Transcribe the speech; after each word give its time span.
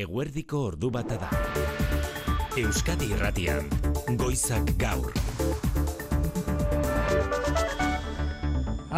Eguerdiko 0.00 0.60
ordu 0.64 0.88
bata 0.88 1.16
da. 1.20 1.28
Euskadi 2.56 3.10
Irratian, 3.12 3.66
Goizak 4.16 4.70
Gaur. 4.80 5.10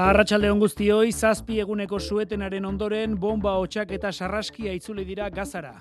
Arratsaldeon 0.04 0.62
guztioi, 0.62 1.10
zazpi 1.10 1.58
eguneko 1.64 1.98
suetenaren 1.98 2.70
ondoren 2.70 3.18
bomba 3.18 3.56
hotxak 3.58 3.90
eta 3.98 4.12
sarraskia 4.12 4.76
itzuli 4.78 5.04
dira 5.08 5.26
gazara. 5.30 5.74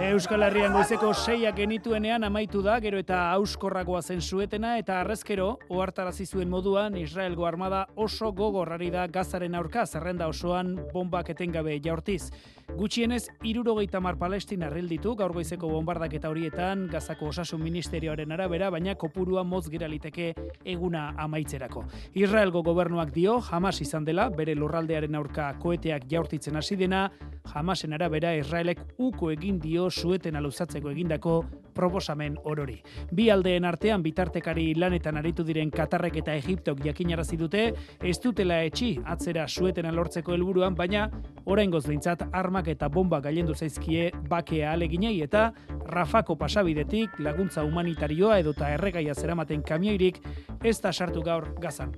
Euskal 0.00 0.40
Herrian 0.46 0.72
goizeko 0.72 1.10
seiak 1.12 1.58
genituenean 1.60 2.24
amaitu 2.24 2.62
da, 2.64 2.78
gero 2.80 2.96
eta 3.02 3.18
auskorragoa 3.34 4.00
zen 4.00 4.22
suetena, 4.24 4.70
eta 4.80 4.96
arrezkero, 5.02 5.58
ohartarazi 5.68 6.24
zuen 6.24 6.48
moduan, 6.48 6.96
Israelgo 6.96 7.44
armada 7.44 7.82
oso 8.00 8.30
gogorrari 8.32 8.88
da 8.90 9.04
gazaren 9.12 9.54
aurka, 9.54 9.84
zerrenda 9.84 10.30
osoan 10.32 10.72
bombak 10.94 11.28
etengabe 11.34 11.76
jaurtiz. 11.84 12.30
Gutxienez, 12.78 13.26
irurogeita 13.44 14.00
mar 14.00 14.16
palestina 14.16 14.70
ditu 14.70 15.14
gaur 15.14 15.34
goizeko 15.34 15.68
bombardak 15.68 16.14
eta 16.14 16.30
horietan, 16.30 16.86
gazako 16.88 17.28
osasun 17.28 17.60
ministerioaren 17.62 18.32
arabera, 18.32 18.70
baina 18.70 18.94
kopurua 18.94 19.44
motz 19.44 19.68
giraliteke 19.68 20.32
eguna 20.64 21.12
amaitzerako. 21.18 21.84
Israelgo 22.14 22.62
gobernuak 22.62 23.12
dio, 23.12 23.40
jamas 23.40 23.80
izan 23.82 24.04
dela, 24.04 24.30
bere 24.30 24.54
lurraldearen 24.54 25.14
aurka 25.14 25.52
koeteak 25.60 26.08
jaurtitzen 26.08 26.56
hasi 26.56 26.76
dena, 26.76 27.10
jamasen 27.52 27.92
arabera 27.92 28.34
Israelek 28.36 28.80
uko 28.98 29.30
egin 29.30 29.58
dio 29.60 29.89
sueten 29.90 30.36
aluzatzeko 30.36 30.90
egindako 30.90 31.44
proposamen 31.74 32.36
orori. 32.44 32.78
Bi 33.12 33.28
aldeen 33.30 33.64
artean 33.64 34.02
bitartekari 34.02 34.74
lanetan 34.74 35.16
aritu 35.20 35.44
diren 35.46 35.70
Katarrek 35.70 36.20
eta 36.22 36.34
Egiptok 36.34 36.82
jakinarazi 36.84 37.38
dute, 37.40 37.64
ez 38.02 38.18
dutela 38.20 38.60
etxi 38.66 38.92
atzera 39.04 39.46
sueten 39.48 39.86
alortzeko 39.86 40.34
helburuan, 40.34 40.74
baina 40.74 41.08
oraingoz 41.44 41.86
behintzat 41.86 42.26
armak 42.32 42.68
eta 42.74 42.88
bomba 42.88 43.20
gailendu 43.20 43.54
zaizkie 43.54 44.10
bakea 44.28 44.72
aleginei 44.72 45.20
eta 45.22 45.50
Rafako 45.90 46.36
pasabidetik 46.38 47.18
laguntza 47.18 47.64
humanitarioa 47.66 48.38
edota 48.38 48.70
erregaia 48.74 49.14
zeramaten 49.14 49.62
kamioirik 49.62 50.22
ez 50.62 50.78
da 50.80 50.92
sartu 50.92 51.22
gaur 51.22 51.52
gazan. 51.60 51.94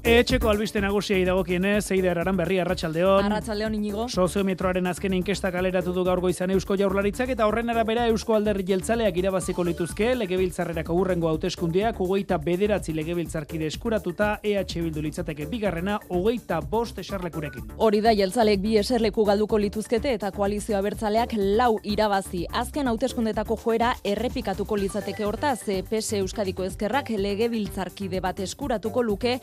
Etxeko 0.00 0.48
albiste 0.48 0.80
nagusiei 0.80 1.26
dagokienez, 1.28 1.90
Eider 1.92 2.18
Aranberri 2.22 2.56
Arratsaldeon. 2.62 3.26
Arratsaldeon 3.26 3.74
inigo. 3.76 4.06
Soziometroaren 4.08 4.86
azken 4.88 5.12
inkesta 5.12 5.50
kaleratu 5.52 5.92
du 5.92 6.04
gaur 6.06 6.22
goizan 6.24 6.50
Eusko 6.54 6.72
Jaurlaritzak 6.80 7.28
eta 7.34 7.44
horren 7.44 7.68
arabera 7.68 8.06
Eusko 8.08 8.32
Alderri 8.32 8.64
Jeltzaleak 8.64 9.18
irabaziko 9.20 9.60
lituzke 9.68 10.14
legebiltzarrerako 10.16 10.96
hurrengo 10.96 11.28
hauteskundeak 11.28 12.00
hogeita 12.00 12.38
bederatzi 12.40 12.94
legebiltzarkide 12.96 13.68
eskuratuta 13.68 14.38
EH 14.42 14.78
Bildu 14.86 15.02
litzateke 15.04 15.44
bigarrena 15.50 15.98
hogeita 16.08 16.62
bost 16.62 17.02
eserlekurekin. 17.04 17.74
Hori 17.76 18.00
da 18.00 18.16
jeltzalek 18.16 18.64
bi 18.64 18.78
eserleku 18.80 19.26
galduko 19.28 19.60
lituzkete 19.60 20.14
eta 20.16 20.32
koalizio 20.32 20.78
abertzaleak 20.78 21.36
lau 21.36 21.74
irabazi. 21.84 22.46
Azken 22.48 22.88
hauteskundetako 22.88 23.58
joera 23.66 23.92
errepikatuko 24.02 24.80
litzateke 24.80 25.28
hortaz, 25.28 25.58
PS 25.68 26.22
Euskadiko 26.22 26.64
ezkerrak 26.64 27.12
legebiltzarkide 27.20 28.24
bat 28.24 28.40
eskuratuko 28.40 29.04
luke 29.04 29.36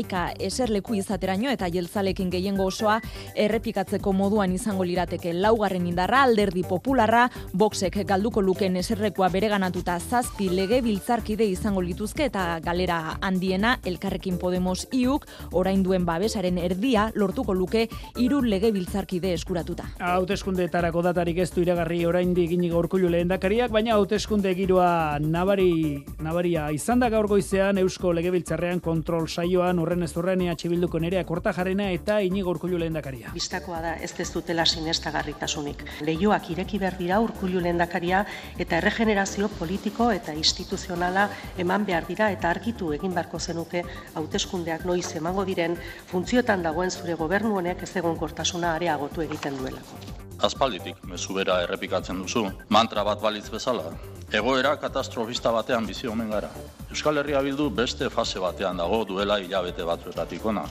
amaika 0.00 0.32
eserleku 0.40 0.94
izateraino 0.96 1.50
eta 1.52 1.68
jeltzalekin 1.68 2.30
gehiengo 2.32 2.64
osoa 2.64 3.00
errepikatzeko 3.36 4.12
moduan 4.16 4.52
izango 4.52 4.84
lirateke 4.84 5.34
laugarren 5.34 5.86
indarra 5.86 6.22
alderdi 6.24 6.62
popularra, 6.64 7.28
boxek 7.52 7.98
galduko 8.06 8.40
luken 8.40 8.76
eserlekua 8.76 9.28
bereganatuta 9.28 9.98
zazpi 10.00 10.48
lege 10.48 10.80
biltzarkide 10.80 11.44
izango 11.44 11.82
lituzke 11.82 12.24
eta 12.30 12.60
galera 12.64 13.18
handiena 13.20 13.78
elkarrekin 13.84 14.38
Podemos 14.40 14.86
iuk 14.92 15.26
orain 15.52 15.82
duen 15.82 16.06
babesaren 16.06 16.56
erdia 16.58 17.10
lortuko 17.14 17.52
luke 17.52 17.88
hiru 18.16 18.40
lege 18.40 18.72
biltzarkide 18.72 19.34
eskuratuta. 19.34 19.84
Hauteskundeetarako 20.00 21.02
datarik 21.02 21.42
ez 21.44 21.50
du 21.52 21.60
iragarri 21.60 22.06
orain 22.06 22.32
digini 22.34 22.70
gaurkulu 22.72 23.10
lehendakariak, 23.12 23.70
baina 23.70 23.98
hauteskunde 23.98 24.54
giroa 24.56 25.18
nabari, 25.20 26.06
nabaria 26.20 26.70
izan 26.72 27.04
da 27.04 27.10
gaur 27.12 27.28
goizean 27.28 27.78
Eusko 27.78 28.14
Legebiltzarrean 28.16 28.80
kontrol 28.80 29.28
saioan 29.28 29.78
horren 29.90 30.04
ez 30.06 30.16
horren 30.16 30.42
EH 30.44 30.68
Bilduko 30.70 31.00
nerea 31.02 31.24
kortajarena 31.26 31.88
eta 31.90 32.20
inigo 32.22 32.52
urkullu 32.54 32.78
lehendakaria. 32.78 33.32
Bistakoa 33.34 33.80
da 33.82 33.94
ez 33.98 34.12
ez 34.22 34.28
dutela 34.30 34.64
sinestagarritasunik. 34.66 35.82
Leioak 36.06 36.50
ireki 36.54 36.78
behar 36.78 36.96
dira 36.98 37.18
urkullu 37.20 37.60
lehendakaria 37.60 38.24
eta 38.58 38.78
erregenerazio 38.78 39.48
politiko 39.58 40.10
eta 40.12 40.34
instituzionala 40.34 41.28
eman 41.58 41.86
behar 41.86 42.06
dira 42.06 42.30
eta 42.30 42.50
argitu 42.50 42.92
egin 42.92 43.14
beharko 43.16 43.40
zenuke 43.40 43.82
hauteskundeak 44.14 44.86
noiz 44.86 45.16
emango 45.16 45.44
diren 45.44 45.76
funtziotan 46.12 46.62
dagoen 46.62 46.90
zure 46.90 47.14
gobernu 47.14 47.56
honek 47.58 47.82
ez 47.82 47.92
egon 47.96 48.16
kortasuna 48.16 48.74
areagotu 48.76 49.26
egiten 49.26 49.58
duelako. 49.58 50.00
Aspalditik 50.40 51.02
mezu 51.04 51.34
bera 51.36 51.60
errepikatzen 51.66 52.22
duzu, 52.22 52.46
mantra 52.68 53.04
bat 53.04 53.20
balitz 53.20 53.50
bezala. 53.50 53.90
Egoera 54.30 54.76
katastrofista 54.78 55.50
batean 55.50 55.88
bizi 55.90 56.06
omen 56.06 56.28
gara. 56.30 56.48
Euskal 56.90 57.18
Herria 57.18 57.40
bildu 57.42 57.66
beste 57.74 58.06
fase 58.14 58.38
batean 58.38 58.78
dago 58.78 59.02
duela 59.04 59.40
hilabete 59.42 59.82
batzuetatik 59.82 60.44
ona. 60.46 60.62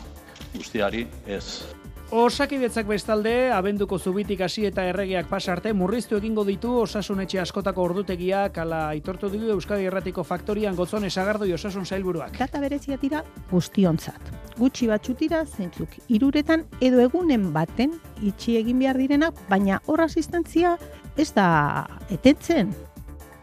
Guztiari 0.53 1.03
ez. 1.27 1.43
Osakidetzak 2.09 2.87
bestalde, 2.89 3.51
abenduko 3.53 3.99
zubitik 3.99 4.39
hasi 4.41 4.63
eta 4.65 4.85
erregeak 4.89 5.27
pasarte, 5.29 5.73
murriztu 5.77 6.17
egingo 6.17 6.45
ditu 6.47 6.71
osasunetxe 6.81 7.37
askotako 7.43 7.83
ordutegiak, 7.83 8.57
ala 8.63 8.79
aitortu 8.95 9.29
dugu 9.29 9.51
Euskadi 9.53 9.85
Erratiko 9.85 10.23
Faktorian 10.23 10.75
gotzon 10.79 11.05
esagardoi 11.05 11.51
osasun 11.53 11.85
zailburuak. 11.85 12.39
Data 12.39 12.63
berezia 12.63 12.97
dira 12.97 13.21
guztionzat. 13.51 14.33
Gutxi 14.57 14.87
batxutira 14.89 15.43
zentzuk 15.45 15.99
iruretan 16.07 16.65
edo 16.81 17.03
egunen 17.03 17.51
baten 17.53 17.99
itxi 18.23 18.57
egin 18.57 18.79
behar 18.79 18.97
direnak, 18.97 19.35
baina 19.51 19.83
hor 19.85 20.07
asistentzia 20.07 20.77
ez 21.19 21.33
da 21.35 21.85
etetzen. 22.09 22.73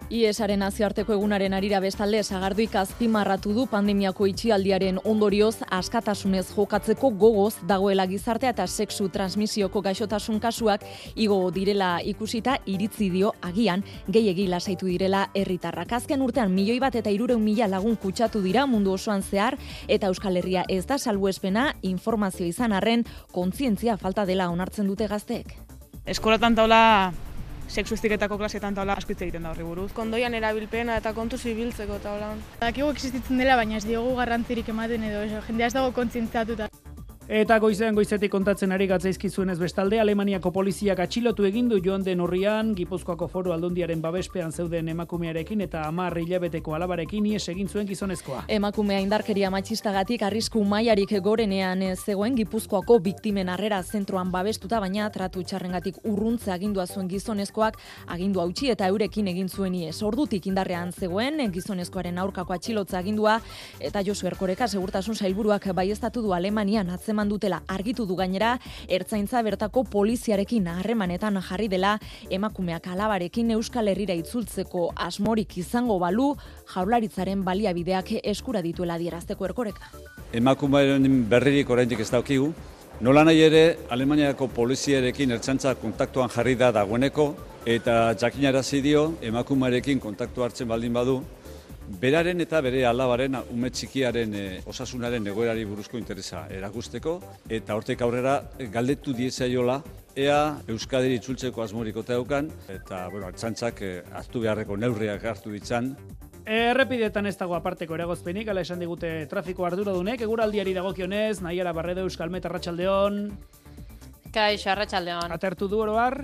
IESaren 0.06 0.60
nazioarteko 0.62 1.16
egunaren 1.16 1.54
arira 1.56 1.80
bestalde 1.82 2.20
sagarduik 2.22 2.76
azpimarratu 2.78 3.50
du 3.56 3.64
pandemiako 3.66 4.28
itxialdiaren 4.30 5.00
ondorioz 5.02 5.56
askatasunez 5.74 6.44
jokatzeko 6.52 7.10
gogoz 7.10 7.56
dagoela 7.66 8.06
gizartea 8.06 8.52
eta 8.54 8.68
sexu 8.68 9.08
transmisioko 9.10 9.82
gaixotasun 9.82 10.38
kasuak 10.38 10.86
igo 11.16 11.40
direla 11.50 11.98
ikusita 12.04 12.60
iritzi 12.66 13.10
dio 13.10 13.34
agian 13.42 13.82
gehiegi 14.06 14.46
lasaitu 14.46 14.86
direla 14.86 15.26
herritarrak. 15.34 15.98
Azken 15.98 16.22
urtean 16.22 16.54
milioi 16.54 16.78
bat 16.78 16.94
eta 16.94 17.10
irureun 17.10 17.42
mila 17.42 17.66
lagun 17.66 17.98
kutsatu 17.98 18.44
dira 18.46 18.66
mundu 18.66 18.94
osoan 18.94 19.26
zehar 19.26 19.58
eta 19.88 20.06
Euskal 20.06 20.36
Herria 20.38 20.62
ez 20.68 20.84
da 20.86 20.98
salbuespena 20.98 21.72
informazio 21.82 22.46
izan 22.46 22.72
arren 22.72 23.02
kontzientzia 23.32 23.96
falta 23.96 24.24
dela 24.24 24.50
onartzen 24.54 24.86
dute 24.86 25.10
gazteek. 25.10 25.56
Eskolatan 26.06 26.54
taula 26.54 27.12
sexu 27.68 27.94
estiketako 27.94 28.38
klasetan 28.38 28.74
taula 28.74 28.96
asko 28.96 29.12
hitz 29.12 29.22
egiten 29.26 29.46
da 29.46 29.52
horri 29.52 29.66
buruz. 29.66 29.90
Kondoian 29.96 30.34
erabilpena 30.34 30.96
eta 31.02 31.12
kontu 31.16 31.38
zibiltzeko 31.38 31.98
taula. 32.02 32.34
Dakigu 32.60 32.90
existitzen 32.94 33.38
dela, 33.42 33.56
baina 33.56 33.76
ez 33.80 33.86
diogu 33.86 34.14
garrantzirik 34.16 34.68
ematen 34.74 35.08
edo 35.10 35.24
eso, 35.26 35.42
jendea 35.48 35.72
ez 35.72 35.74
dago 35.76 35.92
kontzientziatuta. 35.96 36.70
Eta 37.26 37.56
goizean 37.58 37.96
goizetik 37.98 38.30
kontatzen 38.30 38.70
ari 38.70 38.86
gatzaizkizuenez 38.86 39.56
bestalde, 39.58 39.98
Alemaniako 39.98 40.52
poliziak 40.54 41.00
atxilotu 41.02 41.42
egin 41.48 41.66
du 41.66 41.80
joan 41.82 42.04
den 42.06 42.20
horrian, 42.22 42.68
Gipuzkoako 42.78 43.26
foru 43.26 43.50
aldundiaren 43.50 43.98
babespean 43.98 44.52
zeuden 44.52 44.86
emakumearekin 44.92 45.64
eta 45.64 45.80
amar 45.88 46.14
hilabeteko 46.20 46.76
alabarekin 46.76 47.26
ies 47.26 47.48
egin 47.50 47.66
zuen 47.66 47.88
gizonezkoa. 47.88 48.44
Emakumea 48.46 49.00
indarkeria 49.02 49.50
matxistagatik 49.50 50.22
arrisku 50.22 50.62
mailarik 50.62 51.16
gorenean 51.24 51.82
zegoen 51.96 52.36
Gipuzkoako 52.36 53.00
biktimen 53.08 53.50
harrera 53.50 53.82
zentroan 53.82 54.30
babestuta, 54.30 54.78
baina 54.78 55.10
tratu 55.10 55.42
txarrengatik 55.42 55.98
urruntze 56.04 56.54
agindua 56.54 56.86
zuen 56.86 57.10
gizonezkoak 57.10 57.80
agindu 58.06 58.40
hautsi 58.44 58.70
eta 58.70 58.86
eurekin 58.86 59.26
egin 59.34 59.48
zuen 59.48 59.74
ies. 59.74 59.96
Ordutik 60.02 60.46
indarrean 60.46 60.92
zegoen 60.92 61.42
gizonezkoaren 61.50 62.22
aurkako 62.22 62.54
atxilotza 62.54 63.02
agindua 63.02 63.40
eta 63.80 64.06
Josu 64.06 64.30
Erkoreka 64.30 64.68
segurtasun 64.68 65.18
sailburuak 65.18 65.72
baiestatu 65.74 66.22
du 66.22 66.32
Alemanian 66.32 66.94
atzen 66.94 67.15
atzeman 67.16 67.28
dutela 67.28 67.62
argitu 67.66 68.04
du 68.06 68.14
gainera, 68.16 68.58
ertzaintza 68.88 69.42
bertako 69.42 69.84
poliziarekin 69.84 70.66
harremanetan 70.68 71.40
jarri 71.40 71.68
dela 71.68 71.98
emakumeak 72.30 72.86
alabarekin 72.92 73.50
Euskal 73.52 73.88
Herrira 73.88 74.14
itzultzeko 74.14 74.92
asmorik 74.94 75.56
izango 75.56 75.98
balu, 75.98 76.36
jaularitzaren 76.74 77.42
baliabideak 77.44 78.20
eskura 78.22 78.62
dituela 78.62 78.98
dierazteko 78.98 79.46
erkoreka. 79.46 79.90
Emakumearen 80.32 81.24
berririk 81.28 81.70
oraindik 81.70 82.00
ez 82.00 82.10
daukigu, 82.10 82.52
Nola 82.98 83.26
nahi 83.28 83.42
ere, 83.44 83.76
Alemaniako 83.92 84.46
poliziarekin 84.56 85.34
ertzantza 85.34 85.74
kontaktuan 85.76 86.30
jarri 86.32 86.54
da 86.56 86.70
dagoeneko, 86.72 87.26
eta 87.66 88.14
jakinarazi 88.16 88.80
dio, 88.80 89.10
emakumearekin 89.20 90.00
kontaktu 90.00 90.42
hartzen 90.42 90.68
baldin 90.68 90.94
badu, 90.96 91.18
beraren 92.00 92.40
eta 92.42 92.60
bere 92.64 92.84
alabaren 92.86 93.36
ume 93.52 93.70
txikiaren 93.70 94.34
e, 94.34 94.46
osasunaren 94.66 95.26
egoerari 95.30 95.64
buruzko 95.64 95.98
interesa 95.98 96.46
erakusteko 96.50 97.20
eta 97.48 97.76
hortek 97.78 98.02
aurrera 98.02 98.40
galdetu 98.72 99.14
diezaiola 99.14 99.80
ea 100.16 100.56
Euskadiri 100.72 101.18
itzultzeko 101.20 101.62
asmorik 101.62 101.96
daukan 102.08 102.48
eta 102.72 103.08
bueno, 103.08 103.26
artsantzak 103.26 103.82
eh, 103.82 104.02
hartu 104.12 104.40
beharreko 104.40 104.76
neurriak 104.76 105.24
hartu 105.24 105.52
ditzan. 105.52 105.94
Errepidetan 106.46 107.26
ez 107.26 107.36
dago 107.36 107.56
aparteko 107.56 107.96
eragozpenik, 107.96 108.48
ala 108.48 108.62
esan 108.62 108.78
digute 108.78 109.26
trafiko 109.26 109.66
arduradunek, 109.66 110.20
eguraldiari 110.22 110.72
dagokionez, 110.76 111.40
nahiara 111.42 111.72
barredo 111.74 112.04
Euskalmet 112.06 112.46
Arratxaldeon. 112.46 113.18
Kaixo, 114.32 114.70
Arratxaldeon. 114.70 115.34
Atertu 115.34 115.66
du 115.68 115.80
oroar? 115.82 116.20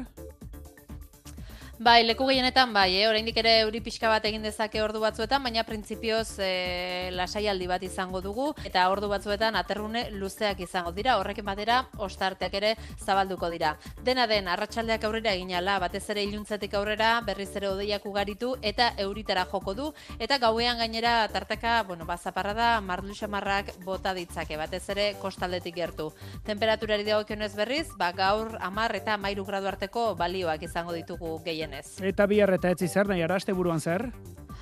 Bai, 1.82 2.04
leku 2.06 2.28
gehienetan 2.28 2.70
bai, 2.70 2.92
eh? 2.94 3.08
oraindik 3.10 3.38
ere 3.40 3.52
euri 3.64 3.80
pixka 3.82 4.06
bat 4.06 4.22
egin 4.28 4.44
dezake 4.46 4.78
ordu 4.84 5.00
batzuetan, 5.02 5.42
baina 5.42 5.64
printzipioz 5.66 6.36
e, 6.38 6.50
lasaialdi 7.10 7.66
bat 7.66 7.82
izango 7.82 8.20
dugu 8.22 8.44
eta 8.62 8.84
ordu 8.92 9.08
batzuetan 9.10 9.58
aterrune 9.58 10.04
luzeak 10.14 10.60
izango 10.62 10.92
dira. 10.94 11.16
Horrekin 11.18 11.42
batera 11.48 11.80
ostarteak 12.06 12.54
ere 12.54 12.70
zabalduko 13.02 13.50
dira. 13.50 13.72
Dena 14.06 14.28
den 14.30 14.46
arratsaldeak 14.52 15.08
aurrera 15.08 15.32
eginala, 15.34 15.80
batez 15.82 16.04
ere 16.14 16.22
iluntzetik 16.28 16.76
aurrera 16.78 17.16
berriz 17.26 17.48
ere 17.58 17.72
odeiak 17.72 18.06
ugaritu 18.06 18.52
eta 18.62 18.92
euritara 19.02 19.44
joko 19.50 19.74
du 19.74 19.88
eta 20.20 20.38
gauean 20.38 20.78
gainera 20.84 21.26
tarteka, 21.34 21.82
bueno, 21.90 22.06
ba 22.06 22.14
zaparrada 22.16 22.76
marlu 22.80 23.18
xamarrak 23.18 23.74
bota 23.82 24.14
ditzake, 24.14 24.60
batez 24.60 24.84
ere 24.94 25.08
kostaldetik 25.18 25.74
gertu. 25.80 26.12
Temperaturari 26.46 27.10
dagokionez 27.10 27.50
berriz, 27.58 27.88
ba 27.98 28.12
gaur 28.12 28.54
10 28.70 29.02
eta 29.02 29.18
13 29.18 29.50
gradu 29.50 29.72
arteko 29.74 30.08
balioak 30.14 30.62
izango 30.70 30.94
ditugu 31.00 31.40
gehien 31.42 31.71
Eta 32.04 32.26
bihar 32.28 32.52
eta 32.54 32.72
etzi 32.74 32.88
zer 32.88 33.08
nahi 33.08 33.22
araste 33.24 33.54
buruan 33.56 33.80
zer? 33.80 34.10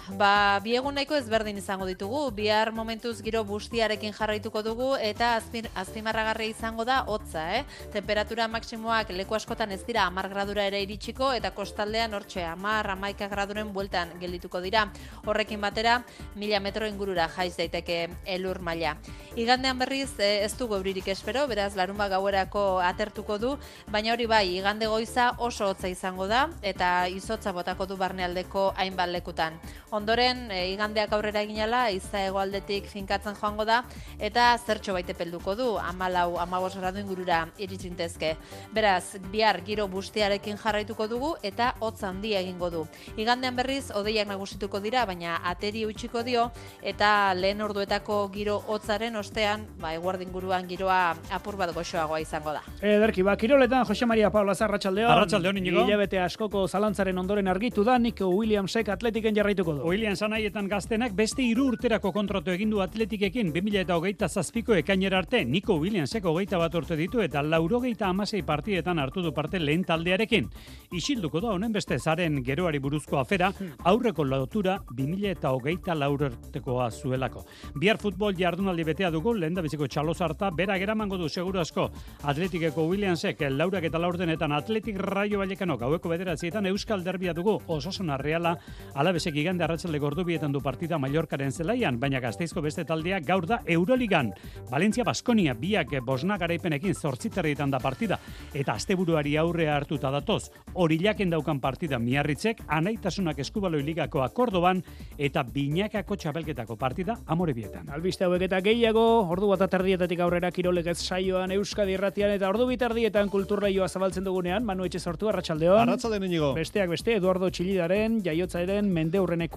Ba, 0.09 0.59
bi 0.65 0.73
egun 0.75 0.97
nahiko 0.97 1.15
ezberdin 1.15 1.59
izango 1.61 1.85
ditugu. 1.87 2.23
Bihar 2.35 2.73
momentuz 2.73 3.21
giro 3.23 3.43
bustiarekin 3.45 4.15
jarraituko 4.17 4.63
dugu 4.65 4.89
eta 4.97 5.35
azpir, 5.37 5.69
azpimarragarri 5.77 6.49
izango 6.51 6.87
da 6.89 7.03
hotza, 7.07 7.45
eh? 7.59 7.65
Temperatura 7.93 8.49
maksimoak 8.49 9.13
leku 9.15 9.37
askotan 9.37 9.71
ez 9.77 9.83
dira 9.87 10.09
10 10.11 10.31
gradura 10.33 10.65
ere 10.67 10.81
iritsiko 10.83 11.33
eta 11.37 11.53
kostaldean 11.55 12.15
hortxe 12.17 12.41
10 12.41 12.95
11 12.97 13.29
graduren 13.31 13.73
bueltan 13.77 14.15
geldituko 14.21 14.63
dira. 14.65 14.87
Horrekin 15.27 15.61
batera, 15.61 16.01
mila 16.35 16.61
metro 16.61 16.89
ingurura 16.89 17.29
jaiz 17.37 17.57
daiteke 17.59 18.09
elur 18.25 18.59
maila. 18.65 18.97
Igandean 19.37 19.79
berriz 19.79 20.11
eh, 20.19 20.45
ez 20.47 20.57
dugu 20.59 20.79
euririk 20.81 21.09
espero, 21.13 21.47
beraz 21.47 21.77
larunba 21.77 22.09
gauerako 22.09 22.81
atertuko 22.81 23.39
du, 23.39 23.53
baina 23.93 24.15
hori 24.17 24.27
bai, 24.27 24.47
igande 24.57 24.89
goiza 24.89 25.35
oso 25.39 25.69
hotza 25.71 25.93
izango 25.93 26.27
da 26.27 26.49
eta 26.63 27.07
izotza 27.09 27.53
botako 27.53 27.87
du 27.87 28.01
barnealdeko 28.01 28.73
hainbat 28.77 29.13
lekutan. 29.13 29.61
Ondoren, 29.91 30.45
e, 30.55 30.71
igandeak 30.71 31.11
aurrera 31.17 31.41
eginala, 31.43 31.81
iza 31.91 32.21
egoaldetik 32.29 32.87
finkatzen 32.87 33.35
joango 33.35 33.65
da, 33.67 33.81
eta 34.23 34.53
zertxo 34.59 34.95
baite 34.95 35.17
pelduko 35.19 35.57
du, 35.59 35.67
amalau, 35.83 36.37
amabos 36.39 36.77
gradu 36.79 37.01
ingurura 37.03 37.41
iritsintezke. 37.59 38.37
Beraz, 38.75 39.19
bihar 39.33 39.59
giro 39.67 39.89
bustiarekin 39.91 40.61
jarraituko 40.63 41.09
dugu, 41.11 41.33
eta 41.43 41.73
hotz 41.81 42.05
handia 42.07 42.39
egingo 42.45 42.71
du. 42.71 42.85
Igandean 43.19 43.59
berriz, 43.59 43.91
odeiak 43.91 44.29
nagusituko 44.31 44.79
dira, 44.85 45.03
baina 45.11 45.41
ateri 45.51 45.83
utxiko 45.89 46.23
dio, 46.23 46.47
eta 46.83 47.35
lehen 47.35 47.61
orduetako 47.67 48.21
giro 48.31 48.61
hotzaren 48.71 49.19
ostean, 49.19 49.67
ba, 49.83 49.91
eguardin 49.99 50.31
guruan 50.31 50.71
giroa 50.71 51.17
apur 51.35 51.59
bat 51.59 51.75
goxoagoa 51.75 52.23
izango 52.23 52.55
da. 52.55 52.63
Ederki, 52.79 53.27
ba, 53.27 53.35
kiroletan 53.37 53.85
Jose 53.91 54.07
Maria 54.07 54.31
Paula 54.31 54.55
Zarratxaldeon. 54.55 55.11
Arratxaldeon, 55.17 55.59
inigo. 55.59 55.83
Hilabete 55.83 56.23
askoko 56.23 56.69
zalantzaren 56.69 57.19
ondoren 57.19 57.51
argitu 57.51 57.83
da, 57.83 57.99
Nico 57.99 58.31
Williamsek 58.31 58.95
atletiken 58.95 59.35
jarraituko 59.35 59.75
du. 59.75 59.80
William 59.85 60.17
Sanaietan 60.17 60.69
gaztenak 60.69 61.15
beste 61.17 61.41
hiru 61.41 61.65
urterako 61.71 62.11
kontratu 62.13 62.53
egin 62.53 62.71
du 62.73 62.81
atletikekin 62.85 63.53
2008 63.55 64.29
zazpiko 64.29 64.75
ekainera 64.77 65.19
arte 65.23 65.41
Nico 65.45 65.77
Williamsek 65.81 66.25
hogeita 66.29 66.59
bat 66.61 66.75
urte 66.75 66.97
ditu 66.99 67.23
eta 67.25 67.41
laurogeita 67.43 68.09
amasei 68.09 68.43
partietan 68.43 68.99
hartu 68.99 69.23
du 69.23 69.33
parte 69.33 69.59
lehen 69.61 69.85
taldearekin. 69.85 70.51
Isilduko 70.93 71.41
da 71.41 71.55
honen 71.55 71.73
beste 71.73 71.99
zaren 71.99 72.43
geroari 72.45 72.79
buruzko 72.79 73.19
afera 73.19 73.53
aurreko 73.85 74.25
lotura 74.25 74.77
2008 74.99 75.97
laurertekoa 75.97 76.91
zuelako. 76.91 77.47
Bihar 77.81 77.99
futbol 78.03 78.37
jardunaldi 78.37 78.85
betea 78.85 79.11
dugu 79.11 79.35
lehen 79.35 79.55
da 79.55 79.65
biziko 79.65 79.89
txalozarta 79.89 80.51
bera 80.51 80.79
geramango 80.79 81.17
du 81.17 81.29
seguru 81.29 81.61
asko 81.61 81.89
atletikeko 82.23 82.87
Williamsek 82.91 83.47
laurak 83.51 83.89
eta 83.89 83.99
laurdenetan 83.99 84.53
atletik 84.53 85.01
raio 85.01 85.39
bailekano 85.39 85.79
gaueko 85.79 86.13
bederatzietan 86.13 86.67
Euskal 86.67 87.05
Derbia 87.05 87.33
dugu 87.33 87.61
osasuna 87.67 88.19
reala 88.21 88.57
alabesek 88.95 89.37
igande 89.37 89.70
arratsalde 89.71 90.01
gordubietan 90.03 90.51
du 90.51 90.59
partida 90.59 90.99
Mallorcaren 90.99 91.53
zelaian, 91.55 91.99
baina 92.01 92.19
gazteizko 92.21 92.63
beste 92.65 92.83
taldea 92.85 93.21
gaur 93.23 93.45
da 93.47 93.61
Euroligan. 93.71 94.33
Valencia 94.71 95.05
Baskonia 95.07 95.55
biak 95.55 95.93
bosna 96.03 96.37
garaipenekin 96.41 96.95
zortziterrietan 96.95 97.71
da 97.71 97.79
partida, 97.79 98.19
eta 98.53 98.75
asteburuari 98.75 99.37
aurre 99.39 99.69
hartuta 99.71 100.11
datoz, 100.11 100.51
horilaken 100.75 101.31
daukan 101.31 101.61
partida 101.63 102.01
miarritzek, 102.03 102.65
anaitasunak 102.67 103.39
eskubaloi 103.45 103.85
ligako 103.87 104.25
akordoban, 104.25 104.83
eta 105.17 105.45
binakako 105.47 106.19
txapelketako 106.19 106.75
partida 106.77 107.21
amore 107.31 107.55
bietan. 107.55 107.87
Albiste 107.95 108.27
hauek 108.27 108.43
eta 108.49 108.59
gehiago, 108.67 109.07
ordu 109.31 109.53
bat 109.53 109.63
aterdietatik 109.69 110.25
aurrera 110.27 110.51
kirolek 110.51 110.91
ez 110.91 110.99
saioan 110.99 111.55
Euskadi 111.55 111.95
irratian, 111.95 112.35
eta 112.35 112.51
ordu 112.51 112.67
bitardietan 112.73 113.31
kulturraioa 113.31 113.87
zabaltzen 113.89 114.27
dugunean, 114.27 114.67
Manu 114.67 114.89
Etxe 114.91 114.99
sortu, 114.99 115.31
Arratxaldeon. 115.31 115.87
Arratxaldeon 115.87 116.27
inigo. 116.27 116.53
Besteak 116.59 116.91
beste, 116.91 117.15
Eduardo 117.23 117.53
Txilidaren, 117.55 118.19
jaiotzaren, 118.27 118.91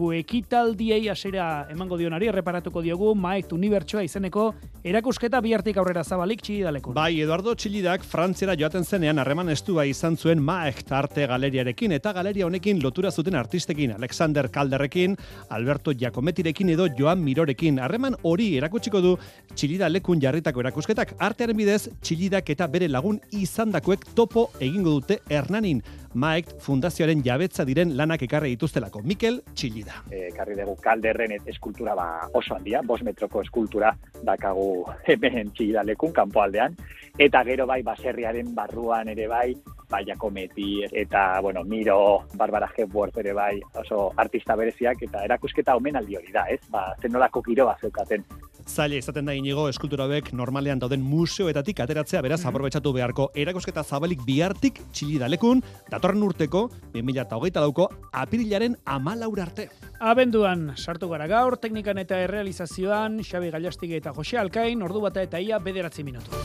mendeurreneko 0.04 0.12
ekitaldiei 0.14 1.08
hasera 1.10 1.68
emango 1.72 1.98
dionari 1.98 2.28
erreparatuko 2.28 2.82
diogu 2.82 3.14
Maekt 3.16 3.54
Unibertsoa 3.54 4.04
izeneko 4.04 4.54
erakusketa 4.84 5.40
bihartik 5.42 5.78
aurrera 5.78 6.04
zabalik 6.04 6.42
txilidalekun. 6.42 6.94
Bai, 6.94 7.22
Eduardo 7.22 7.54
Txilidak 7.56 8.04
Frantziara 8.04 8.56
joaten 8.56 8.84
zenean 8.84 9.20
harreman 9.20 9.50
estua 9.50 9.86
izan 9.86 10.18
zuen 10.18 10.42
Maekt 10.42 10.92
arte 10.92 11.28
galeriarekin 11.28 11.92
eta 11.92 12.14
galeria 12.14 12.46
honekin 12.46 12.82
lotura 12.84 13.12
zuten 13.12 13.36
artistekin 13.36 13.94
Alexander 13.94 14.50
Calderrekin, 14.50 15.16
Alberto 15.50 15.94
Giacometirekin 15.94 16.70
edo 16.70 16.88
Joan 16.98 17.24
Mirorekin. 17.24 17.80
Harreman 17.80 18.18
hori 18.24 18.58
erakutsiko 18.58 19.02
du 19.02 19.18
Txilidalekun 19.56 20.22
jarritako 20.22 20.66
erakusketak 20.66 21.16
artearen 21.20 21.58
bidez 21.58 21.90
Txilidak 22.02 22.50
eta 22.50 22.68
bere 22.68 22.90
lagun 22.90 23.20
izandakoek 23.32 24.14
topo 24.16 24.50
egingo 24.60 25.00
dute 25.00 25.22
Hernanin. 25.30 25.82
Maekt 26.14 26.60
fundazioaren 26.62 27.24
jabetza 27.26 27.66
diren 27.66 27.96
lanak 27.98 28.22
ekarri 28.28 28.54
dituztelako. 28.54 29.02
Mikel 29.04 29.40
Txillida. 29.54 30.04
E, 30.12 30.28
ekarri 30.30 30.58
dugu 30.60 30.76
kalderren 30.82 31.34
eskultura 31.40 31.96
ba 31.98 32.08
oso 32.34 32.54
handia, 32.56 32.84
bos 32.86 33.02
metroko 33.02 33.42
eskultura 33.42 33.94
dakagu 34.24 34.86
hemen 35.10 35.50
Txillidalekun 35.54 36.14
kanpoaldean. 36.14 36.78
Eta 37.18 37.44
gero 37.46 37.66
bai 37.70 37.82
baserriaren 37.86 38.54
barruan 38.56 39.10
ere 39.10 39.28
bai, 39.30 39.50
bai 39.94 40.04
Jakometi 40.08 40.84
eta 40.90 41.40
bueno, 41.42 41.64
Miro, 41.64 42.26
Barbara 42.34 42.72
Hepworth 42.76 43.20
ere 43.22 43.34
bai, 43.38 43.60
oso 43.80 44.10
artista 44.18 44.58
bereziak 44.58 45.06
eta 45.06 45.24
erakusketa 45.28 45.78
omenaldi 45.78 46.18
hori 46.18 46.34
da, 46.34 46.48
ez? 46.50 46.62
Ba, 46.74 46.90
zenolako 47.02 47.44
giroa 47.46 47.78
zeukaten. 47.82 48.26
Zaila 48.64 48.96
izaten 48.96 49.28
da 49.28 49.34
inigo 49.36 49.68
eskultura 49.68 50.06
hauek 50.08 50.32
normalean 50.34 50.80
dauden 50.80 51.04
museoetatik 51.04 51.82
ateratzea 51.84 52.22
beraz 52.24 52.40
mm 52.42 52.52
aprobetxatu 52.54 52.92
beharko 52.94 53.30
erakusketa 53.40 53.84
zabalik 53.84 54.22
bihartik 54.28 54.80
txilidalekun 54.94 55.64
datorren 55.90 56.22
urteko 56.24 56.68
2008 56.94 57.64
lauko 57.64 57.88
apirilaren 58.12 58.78
amalaur 58.86 59.42
arte. 59.42 59.70
Abenduan 60.00 60.74
sartu 60.78 61.10
gara 61.10 61.28
gaur, 61.28 61.58
teknikan 61.58 61.98
eta 61.98 62.20
errealizazioan, 62.28 63.22
Xabi 63.24 63.50
Galastige 63.56 63.98
eta 63.98 64.14
Jose 64.14 64.38
Alkain, 64.38 64.84
ordu 64.84 65.02
bata 65.02 65.24
eta 65.24 65.40
ia 65.40 65.60
bederatzi 65.60 66.04
minutu. 66.04 66.44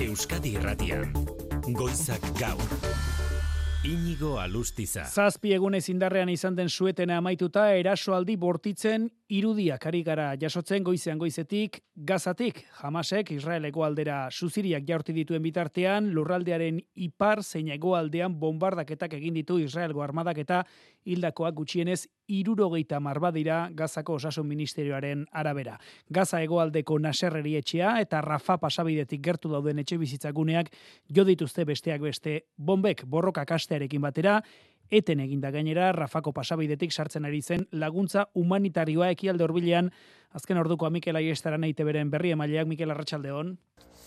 Euskadi 0.00 0.54
irratian, 0.56 1.12
goizak 1.68 2.22
gaur. 2.38 2.62
Inigo 3.84 4.38
Alustiza. 4.40 5.04
Zazpi 5.04 5.52
egunez 5.52 5.88
indarrean 5.92 6.28
izan 6.28 6.56
den 6.56 6.68
suetena 6.68 7.18
amaituta 7.20 7.70
erasoaldi 7.76 8.36
bortitzen 8.36 9.08
irudiak 9.30 9.84
ari 9.86 10.02
gara 10.02 10.32
jasotzen 10.34 10.82
goizean 10.82 11.18
goizetik, 11.18 11.78
gazatik, 11.94 12.64
jamasek 12.80 13.30
Israeleko 13.36 13.84
aldera 13.86 14.24
suziriak 14.30 14.82
jaurti 14.88 15.14
dituen 15.14 15.42
bitartean, 15.44 16.08
lurraldearen 16.16 16.80
ipar 17.06 17.44
zein 17.44 17.70
egoaldean 17.70 18.34
bombardaketak 18.40 19.14
egin 19.20 19.38
ditu 19.38 19.60
Israelgo 19.62 20.02
armadak 20.02 20.42
eta 20.42 20.64
hildakoak 21.06 21.54
gutxienez 21.54 22.00
irurogeita 22.30 23.00
marbadira 23.00 23.60
gazako 23.74 24.18
osasun 24.18 24.48
ministerioaren 24.48 25.24
arabera. 25.32 25.76
Gaza 26.10 26.42
egoaldeko 26.42 26.98
naserreri 26.98 27.54
etxea 27.60 27.96
eta 28.02 28.20
Rafa 28.26 28.58
pasabidetik 28.62 29.22
gertu 29.22 29.50
dauden 29.50 29.78
etxe 29.82 29.98
bizitzaguneak 29.98 30.74
jo 31.16 31.24
dituzte 31.24 31.64
besteak 31.64 32.02
beste 32.02 32.36
bombek 32.58 33.04
borroka 33.06 33.46
kastearekin 33.46 34.02
batera, 34.02 34.40
eten 34.90 35.20
eginda 35.20 35.50
gainera 35.50 35.92
Rafako 35.92 36.32
pasabidetik 36.36 36.92
sartzen 36.92 37.24
ari 37.24 37.40
zen 37.42 37.66
laguntza 37.70 38.28
humanitarioa 38.34 39.10
ekialde 39.14 39.44
horbilean. 39.46 39.90
Azken 40.30 40.58
orduko 40.58 40.90
Mikel 40.90 41.16
Aiestaran 41.16 41.64
eite 41.64 41.84
beren 41.84 42.10
berri 42.10 42.34
emaileak. 42.34 42.66
Mikel 42.66 42.90
Arratsaldeon. 42.90 43.56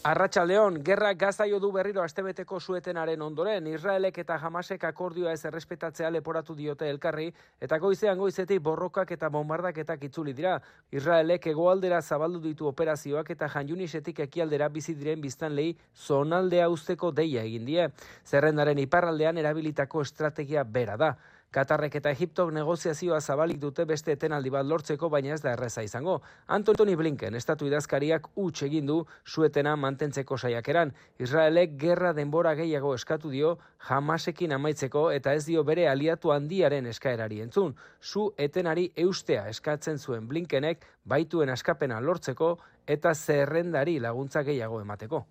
Arratxaldeon, 0.04 0.82
gerra 0.84 1.14
gazaio 1.16 1.62
du 1.64 1.70
berriro 1.72 2.02
astebeteko 2.04 2.58
suetenaren 2.60 3.22
ondoren, 3.24 3.70
Israelek 3.72 4.18
eta 4.20 4.36
Hamasek 4.36 4.82
akordioa 4.84 5.32
ez 5.32 5.46
errespetatzea 5.48 6.10
leporatu 6.12 6.56
diote 6.58 6.90
elkarri, 6.92 7.30
eta 7.64 7.78
goizean 7.80 8.20
goizetik 8.20 8.60
borrokak 8.66 9.14
eta 9.16 9.30
bombardaketak 9.32 10.04
itzuli 10.10 10.34
dira. 10.36 10.58
Israelek 10.92 11.48
egoaldera 11.54 12.02
zabaldu 12.02 12.42
ditu 12.44 12.68
operazioak 12.68 13.32
eta 13.32 13.48
janjunisetik 13.54 14.20
ekialdera 14.26 14.68
bizi 14.68 14.98
diren 15.00 15.24
biztan 15.24 15.56
lehi 15.56 15.72
zonaldea 15.96 16.68
usteko 16.68 17.14
deia 17.16 17.46
egin 17.48 17.64
die. 17.72 17.88
Zerrendaren 18.28 18.84
iparraldean 18.84 19.40
erabilitako 19.40 20.04
estrategia 20.04 20.66
bera 20.68 21.00
da. 21.00 21.14
Katarrek 21.54 21.94
eta 22.00 22.10
Egiptok 22.10 22.50
negoziazioa 22.56 23.20
zabalik 23.22 23.60
dute 23.62 23.84
beste 23.86 24.16
etenaldi 24.16 24.50
bat 24.50 24.66
lortzeko, 24.66 25.06
baina 25.14 25.36
ez 25.36 25.42
da 25.44 25.52
erreza 25.54 25.84
izango. 25.86 26.16
Antoni 26.48 26.96
Blinken, 26.98 27.36
estatu 27.38 27.68
idazkariak 27.70 28.32
huts 28.42 28.64
egin 28.66 28.90
du 28.90 28.96
suetena 29.24 29.76
mantentzeko 29.78 30.38
saiakeran. 30.38 30.94
Israelek 31.22 31.76
gerra 31.84 32.14
denbora 32.18 32.56
gehiago 32.58 32.96
eskatu 32.98 33.30
dio, 33.30 33.58
jamasekin 33.88 34.56
amaitzeko 34.58 35.12
eta 35.14 35.36
ez 35.38 35.46
dio 35.46 35.64
bere 35.64 35.86
aliatu 35.88 36.34
handiaren 36.34 36.90
eskaerari 36.90 37.44
entzun. 37.46 37.76
Su 38.02 38.32
etenari 38.38 38.90
eustea 39.06 39.46
eskatzen 39.54 40.00
zuen 40.00 40.28
Blinkenek 40.28 40.88
baituen 41.06 41.54
askapena 41.54 42.02
lortzeko 42.02 42.56
eta 42.88 43.14
zerrendari 43.14 44.00
laguntza 44.00 44.42
gehiago 44.42 44.82
emateko. 44.82 45.28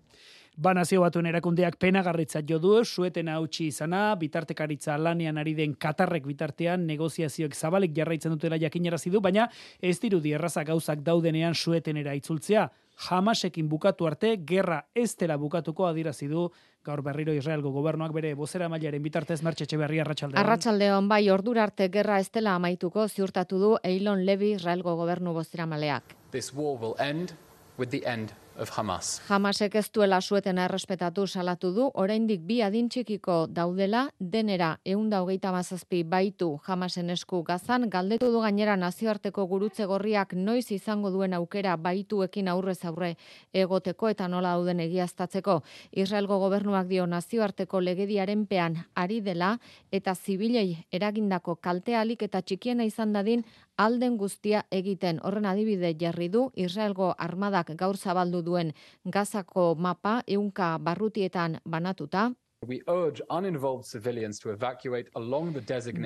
Ba 0.53 0.69
nazio 0.77 1.01
batuen 1.01 1.25
erakundeak 1.25 1.79
penagarritzat 1.81 2.45
jo 2.45 2.59
du, 2.61 2.75
sueten 2.85 3.29
hautsi 3.33 3.71
izana, 3.71 4.13
bitartekaritza 4.21 4.99
lanian 5.01 5.39
ari 5.41 5.55
den 5.57 5.73
Katarrek 5.73 6.27
bitartean 6.29 6.83
negoziazioek 6.85 7.55
zabalik 7.55 7.95
jarraitzen 7.97 8.35
dutela 8.35 8.59
jakinarazi 8.61 9.09
du, 9.09 9.21
baina 9.21 9.47
ez 9.81 9.97
dirudi 9.99 10.35
erraza 10.37 10.63
gauzak 10.63 11.01
daudenean 11.01 11.55
suetenera 11.55 12.13
itzultzea. 12.13 12.67
Hamasekin 13.09 13.65
bukatu 13.69 14.05
arte, 14.05 14.35
gerra 14.45 14.83
ez 14.93 15.15
dela 15.17 15.39
bukatuko 15.41 15.87
adirazi 15.87 16.29
du 16.29 16.45
gaur 16.85 17.01
berriro 17.01 17.33
Israelgo 17.33 17.71
gobernuak 17.73 18.13
bere 18.13 18.35
bozera 18.35 18.69
mailaren 18.69 19.01
bitartez 19.01 19.41
martxetxe 19.41 19.79
berri 19.81 20.03
arratsaldeon. 20.03 20.37
Arratsaldeon 20.37 21.09
bai 21.09 21.23
ordura 21.33 21.63
arte 21.63 21.89
gerra 21.89 22.19
ez 22.19 22.29
dela 22.29 22.53
amaituko 22.59 23.07
ziurtatu 23.07 23.57
du 23.57 23.73
Eilon 23.81 24.21
Levi 24.27 24.53
Israelgo 24.59 24.93
gobernu 25.01 25.33
bozera 25.33 25.65
maleak. 25.65 26.15
This 26.29 26.53
war 26.53 26.77
will 26.77 26.93
end 26.99 27.33
with 27.79 27.89
the 27.89 28.05
end 28.05 28.35
Hamas. 28.53 29.21
Hamasek 29.29 29.75
ez 29.75 29.87
duela 29.91 30.19
sueten 30.21 30.59
errespetatu 30.61 31.25
salatu 31.27 31.71
du, 31.73 31.87
oraindik 31.93 32.41
bi 32.45 32.59
adin 32.61 32.87
txikiko 32.89 33.47
daudela, 33.49 34.03
denera 34.19 34.77
eunda 34.85 35.21
hogeita 35.23 35.51
mazazpi 35.51 36.03
baitu 36.03 36.59
Hamasen 36.67 37.09
esku 37.09 37.41
gazan, 37.43 37.89
galdetu 37.89 38.29
du 38.31 38.41
gainera 38.41 38.75
nazioarteko 38.77 39.47
gurutze 39.47 39.85
gorriak 39.89 40.33
noiz 40.33 40.71
izango 40.71 41.09
duen 41.09 41.33
aukera 41.33 41.75
baituekin 41.77 42.47
aurrez 42.47 42.85
aurre 42.85 43.15
egoteko 43.53 44.09
eta 44.09 44.27
nola 44.27 44.53
dauden 44.53 44.79
egiaztatzeko. 44.85 45.61
Israelgo 45.91 46.37
gobernuak 46.39 46.87
dio 46.87 47.07
nazioarteko 47.07 47.81
legediaren 47.81 48.45
pean 48.45 48.83
ari 48.93 49.21
dela 49.21 49.57
eta 49.91 50.13
zibilei 50.13 50.85
eragindako 50.91 51.55
kaltealik 51.55 52.21
eta 52.21 52.41
txikiena 52.41 52.85
izan 52.85 53.13
dadin 53.13 53.43
alden 53.77 54.17
guztia 54.17 54.63
egiten. 54.71 55.19
Horren 55.23 55.47
adibide 55.49 55.95
jarri 55.99 56.29
du 56.29 56.51
Israelgo 56.53 57.13
armadak 57.17 57.73
gaur 57.77 57.97
zabaldu 57.97 58.42
duen 58.43 58.73
Gazako 59.05 59.75
mapa 59.75 60.21
ehunka 60.27 60.77
barrutietan 60.77 61.59
banatuta 61.65 62.31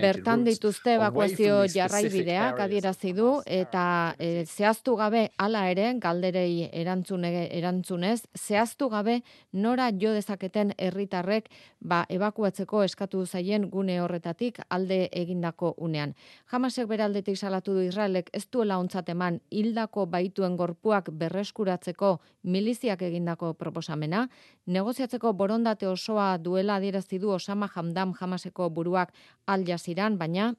Bertan 0.01 0.43
dituzte 0.47 0.93
evakuazio 0.97 1.63
jarraibideak 1.73 2.59
adierazi 2.65 3.13
du 3.13 3.29
eta 3.45 4.15
e, 4.19 4.45
zehaztu 4.45 4.95
gabe 4.95 5.29
hala 5.37 5.67
ere 5.71 5.93
galderei 5.99 6.69
erantzune 6.71 7.47
erantzunez 7.57 8.21
zehaztu 8.37 8.89
gabe 8.89 9.21
nora 9.53 9.89
jo 9.91 10.13
dezaketen 10.13 10.73
herritarrek 10.77 11.49
ba 11.79 12.05
ebakuatzeko 12.09 12.83
eskatu 12.83 13.25
zaien 13.25 13.69
gune 13.69 13.99
horretatik 14.01 14.59
alde 14.69 15.09
egindako 15.11 15.73
unean. 15.77 16.13
Jamasek 16.51 16.87
beraldetik 16.87 17.37
salatu 17.37 17.73
du 17.73 17.81
Israelek 17.81 18.29
ez 18.33 18.45
duela 18.51 18.77
ontzat 18.79 19.09
eman 19.09 19.39
hildako 19.51 20.05
baituen 20.05 20.55
gorpuak 20.57 21.11
berreskuratzeko 21.11 22.17
miliziak 22.43 23.01
egindako 23.01 23.53
proposamena, 23.53 24.27
negoziatzeko 24.65 25.33
borondate 25.33 25.87
osoa 25.87 26.37
duela 26.47 26.79
adierazi 26.79 27.19
du 27.19 27.35
Osama 27.35 27.69
Hamdam 27.75 28.15
Hamaseko 28.21 28.69
buruak 28.79 29.13
Al 29.47 29.67
Jazeeran, 29.67 30.17
baina 30.17 30.53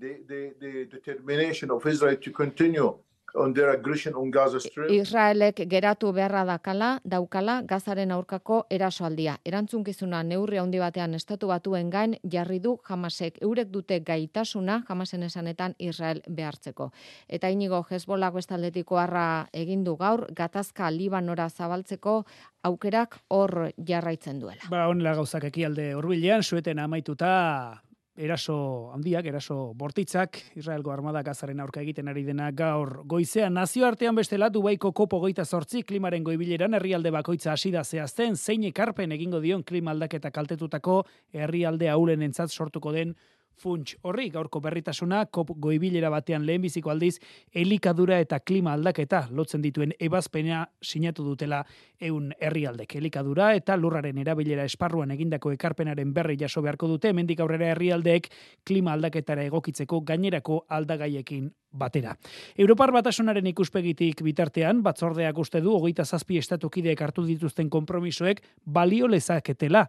the, 0.00 0.16
the, 0.26 0.54
the 0.60 0.84
determination 0.86 1.70
of 1.70 1.86
Israel 1.86 2.16
to 2.16 2.30
continue 2.30 2.94
on 3.34 3.54
their 3.54 3.70
aggression 3.70 4.14
on 4.14 4.30
Gaza 4.30 4.60
Strip. 4.60 4.90
Israelek 4.90 5.62
geratu 5.68 6.12
beharra 6.12 6.44
dakala, 6.44 7.00
daukala 7.04 7.62
Gazaren 7.66 8.12
aurkako 8.12 8.66
erasoaldia. 8.70 9.36
Erantzunkizuna 9.44 10.22
neurri 10.22 10.58
handi 10.58 10.78
batean 10.78 11.14
estatu 11.14 11.48
batuen 11.48 11.90
gain 11.90 12.16
jarri 12.32 12.60
du 12.60 12.78
Hamasek 12.88 13.38
eurek 13.42 13.70
dute 13.72 14.00
gaitasuna 14.00 14.82
Hamasen 14.88 15.22
esanetan 15.22 15.74
Israel 15.78 16.22
behartzeko. 16.28 16.90
Eta 17.28 17.48
inigo 17.48 17.84
Hezbollah 17.90 18.32
bestaldetik 18.32 18.90
harra 18.90 19.48
egin 19.52 19.84
du 19.84 19.96
gaur 19.96 20.26
gatazka 20.34 20.90
Libanora 20.90 21.48
zabaltzeko 21.50 22.24
aukerak 22.64 23.20
hor 23.28 23.70
jarraitzen 23.76 24.40
duela. 24.40 24.62
Ba, 24.70 24.86
honela 24.88 25.14
gauzak 25.14 25.44
ekialde 25.44 25.94
hurbilean 25.94 26.42
sueten 26.42 26.78
amaituta 26.78 27.80
eraso 28.20 28.90
handiak, 28.92 29.24
eraso 29.26 29.72
bortitzak, 29.74 30.36
Israelgo 30.60 30.92
armada 30.92 31.22
gazaren 31.24 31.60
aurka 31.64 31.80
egiten 31.80 32.10
ari 32.12 32.22
dena 32.26 32.50
gaur 32.52 33.00
goizean. 33.08 33.54
Nazioartean 33.56 34.18
bestela 34.18 34.50
Dubaiko 34.52 34.92
kopo 34.92 35.20
goita 35.22 35.44
sortzi 35.44 35.82
klimaren 35.88 36.24
goibileran 36.26 36.76
herrialde 36.76 37.12
bakoitza 37.14 37.54
hasi 37.54 37.72
da 37.72 37.84
zehazten, 37.84 38.36
zein 38.36 38.64
ekarpen 38.68 39.16
egingo 39.16 39.40
dion 39.40 39.64
klima 39.64 39.94
aldaketa 39.96 40.30
kaltetutako 40.30 41.02
herrialde 41.32 41.88
haulen 41.88 42.22
entzat 42.28 42.52
sortuko 42.52 42.92
den 42.92 43.16
funts 43.60 43.96
horri. 44.02 44.28
Gaurko 44.30 44.60
berritasuna 44.60 45.24
kop 45.26 45.52
goibilera 45.60 46.10
batean 46.10 46.46
lehenbiziko 46.46 46.90
aldiz 46.90 47.18
elikadura 47.52 48.18
eta 48.20 48.40
klima 48.40 48.72
aldaketa 48.72 49.26
lotzen 49.30 49.62
dituen 49.62 49.94
ebazpena 49.98 50.64
sinatu 50.82 51.24
dutela 51.24 51.62
eun 52.00 52.32
herrialdek. 52.40 52.96
Elikadura 52.96 53.52
eta 53.54 53.76
lurraren 53.76 54.18
erabilera 54.18 54.64
esparruan 54.64 55.10
egindako 55.16 55.52
ekarpenaren 55.52 56.12
berri 56.14 56.36
jaso 56.40 56.62
beharko 56.62 56.88
dute 56.88 57.10
hemendik 57.10 57.40
aurrera 57.40 57.72
herrialdeek 57.74 58.30
klima 58.64 58.92
aldaketara 58.92 59.44
egokitzeko 59.50 60.00
gainerako 60.00 60.64
aldagaiekin 60.68 61.50
batera. 61.70 62.16
Europar 62.58 62.90
batasunaren 62.92 63.46
ikuspegitik 63.46 64.22
bitartean, 64.26 64.82
batzordeak 64.82 65.38
uste 65.38 65.60
du, 65.60 65.76
hogeita 65.76 66.04
zazpi 66.04 66.38
estatukideek 66.38 67.00
hartu 67.02 67.24
dituzten 67.26 67.70
konpromisoek 67.70 68.42
balio 68.64 69.06
lezaketela 69.08 69.86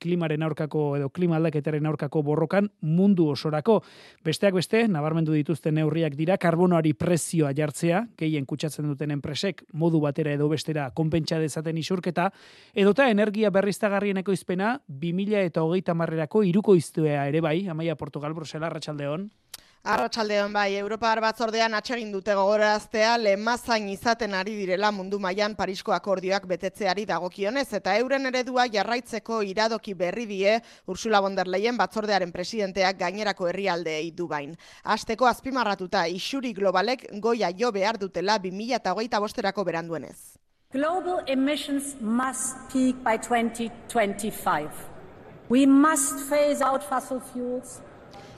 klimaren 0.00 0.42
aurkako 0.42 0.84
edo 0.98 1.08
klima 1.14 1.36
aldaketaren 1.38 1.86
aurkako 1.86 2.22
borrokan 2.22 2.70
mundu 2.80 3.28
osorako. 3.32 3.80
Besteak 4.24 4.54
beste, 4.58 4.84
nabarmendu 4.88 5.34
dituzten 5.36 5.74
neurriak 5.78 6.16
dira, 6.18 6.38
karbonoari 6.40 6.94
prezioa 6.98 7.52
jartzea, 7.56 8.04
gehien 8.18 8.46
kutsatzen 8.46 8.88
duten 8.88 9.12
enpresek, 9.14 9.64
modu 9.72 10.00
batera 10.00 10.32
edo 10.36 10.48
bestera 10.48 10.90
konpentsa 10.94 11.40
dezaten 11.42 11.78
isurketa, 11.78 12.30
edota 12.74 13.08
energia 13.10 13.50
berriztagarrieneko 13.54 14.32
izpena, 14.32 14.78
2000 14.88 15.44
eta 15.50 15.66
hogeita 15.66 15.94
marrerako 15.94 16.44
iruko 16.46 16.74
iztuea 16.78 17.26
ere 17.28 17.42
bai, 17.44 17.58
Amaia 17.68 17.96
Portugal, 17.96 18.34
Brusela, 18.34 18.70
Ratxaldeon. 18.72 19.28
Arratsaldeon 19.88 20.52
bai, 20.52 20.74
Europar 20.76 21.16
batzordean 21.24 21.72
atsegin 21.72 22.10
dute 22.12 22.34
gogoraztea 22.36 23.14
lemazain 23.16 23.86
izaten 23.88 24.34
ari 24.36 24.52
direla 24.58 24.90
mundu 24.92 25.16
mailan 25.16 25.54
Parisko 25.56 25.94
akordioak 25.96 26.44
betetzeari 26.50 27.06
dagokionez 27.08 27.64
eta 27.78 27.94
euren 27.96 28.28
eredua 28.28 28.66
jarraitzeko 28.74 29.38
iradoki 29.48 29.94
berri 29.96 30.26
die 30.28 30.58
Ursula 30.92 31.22
von 31.24 31.40
der 31.40 31.48
Leyen 31.48 31.80
batzordearen 31.80 32.36
presidenteak 32.36 33.00
gainerako 33.00 33.48
herrialdeei 33.48 34.12
du 34.12 34.28
bain. 34.28 34.52
Asteko 34.84 35.24
azpimarratuta 35.24 36.04
isuri 36.12 36.52
globalek 36.52 37.08
goia 37.24 37.48
jo 37.56 37.72
behar 37.72 37.96
dutela 37.96 38.36
2025erako 38.36 39.64
beranduenez. 39.64 40.36
Global 40.70 41.24
emissions 41.26 41.96
must 42.02 42.58
peak 42.68 43.00
by 43.02 43.16
2025. 43.16 44.68
We 45.48 45.64
must 45.64 46.28
phase 46.28 46.60
out 46.60 46.84
fossil 46.84 47.20
fuels. 47.32 47.80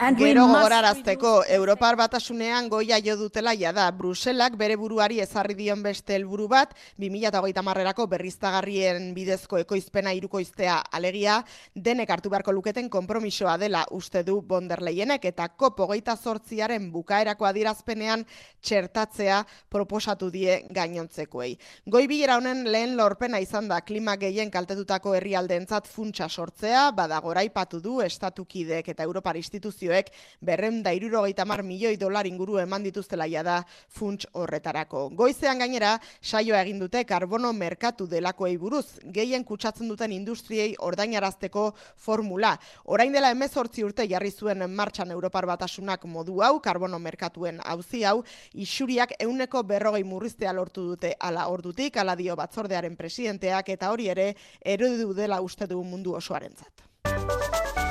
Gero 0.00 0.46
gogorarazteko, 0.48 1.30
Europar 1.52 1.92
batasunean 1.92 2.70
goia 2.72 2.96
jo 3.04 3.18
dutela 3.20 3.52
da 3.54 3.90
Bruselak 3.92 4.56
bere 4.56 4.74
buruari 4.76 5.20
ezarri 5.20 5.52
dion 5.54 5.82
beste 5.82 6.14
helburu 6.14 6.48
bat, 6.48 6.72
2008 6.96 7.60
marrerako 7.62 8.06
berriztagarrien 8.06 9.12
bidezko 9.12 9.58
ekoizpena 9.58 10.14
irukoiztea 10.14 10.78
alegia, 10.90 11.44
denek 11.74 12.08
hartu 12.08 12.30
beharko 12.30 12.50
luketen 12.50 12.88
konpromisoa 12.88 13.58
dela 13.58 13.84
uste 13.90 14.22
du 14.22 14.40
bonderleienek, 14.40 15.22
eta 15.22 15.48
kopo 15.48 15.86
goita 15.86 16.16
sortziaren 16.16 16.90
bukaerako 16.90 17.44
adirazpenean 17.44 18.24
txertatzea 18.62 19.44
proposatu 19.68 20.30
die 20.30 20.62
gainontzekoei. 20.70 21.58
Goi 21.84 22.06
bilera 22.08 22.38
honen 22.40 22.64
lehen 22.72 22.96
lorpena 22.96 23.38
izan 23.38 23.68
da 23.68 23.82
klima 23.82 24.16
gehien 24.16 24.50
kaltetutako 24.50 25.12
herrialdeentzat 25.20 25.86
funtsa 25.92 26.30
sortzea, 26.30 26.88
badagoraipatu 26.90 27.80
du 27.84 28.00
estatukidek 28.00 28.88
eta 28.88 29.04
Europar 29.04 29.36
instituzio 29.36 29.89
fundazioek 29.90 30.10
berren 30.40 30.82
da 30.82 30.92
irurogeita 30.92 31.44
mar 31.44 31.62
milioi 31.62 31.96
dolar 31.96 32.26
inguru 32.26 32.58
eman 32.58 32.82
dituztela 32.82 33.26
da 33.42 33.64
funts 33.88 34.26
horretarako. 34.32 35.10
Goizean 35.10 35.58
gainera, 35.58 36.00
saioa 36.22 36.62
egin 36.62 36.78
dute 36.78 37.04
karbono 37.04 37.52
merkatu 37.52 38.06
delakoei 38.06 38.56
buruz, 38.56 38.98
gehien 39.04 39.44
kutsatzen 39.44 39.88
duten 39.88 40.12
industriei 40.12 40.74
ordainarazteko 40.78 41.74
formula. 41.96 42.58
Orain 42.84 43.12
dela 43.12 43.30
emezortzi 43.30 43.84
urte 43.84 44.06
jarri 44.08 44.30
zuen 44.30 44.64
martxan 44.70 45.10
Europar 45.10 45.46
batasunak 45.46 46.04
modu 46.04 46.40
hau, 46.42 46.60
karbono 46.60 46.98
merkatuen 46.98 47.60
hauzi 47.64 48.04
hau, 48.04 48.22
isuriak 48.54 49.12
euneko 49.20 49.62
berrogei 49.62 50.04
murriztea 50.04 50.52
lortu 50.52 50.86
dute 50.94 51.14
ala 51.20 51.48
ordutik, 51.48 51.96
ala 51.96 52.16
dio 52.16 52.36
batzordearen 52.36 52.96
presidenteak 52.96 53.68
eta 53.68 53.90
hori 53.90 54.08
ere 54.08 54.34
erudu 54.64 55.12
dela 55.14 55.40
uste 55.40 55.66
du 55.66 55.82
mundu 55.82 56.14
osoarentzat. 56.14 57.89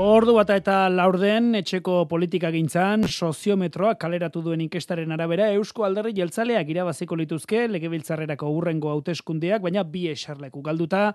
Ordu 0.00 0.32
bata 0.32 0.54
eta 0.56 0.74
laurden 0.88 1.50
etxeko 1.58 2.06
politika 2.08 2.48
gintzan 2.54 3.02
soziometroak 3.04 3.98
kaleratu 4.00 4.40
duen 4.40 4.62
inkestaren 4.64 5.12
arabera 5.12 5.50
Eusko 5.52 5.84
Alderri 5.84 6.14
Jeltzaleak 6.16 6.70
irabaziko 6.72 7.18
lituzke 7.20 7.66
legebiltzarrerako 7.68 8.48
urrengo 8.56 8.88
hauteskundeak 8.88 9.60
baina 9.60 9.84
bi 9.84 10.06
esarleku 10.08 10.62
galduta 10.64 11.10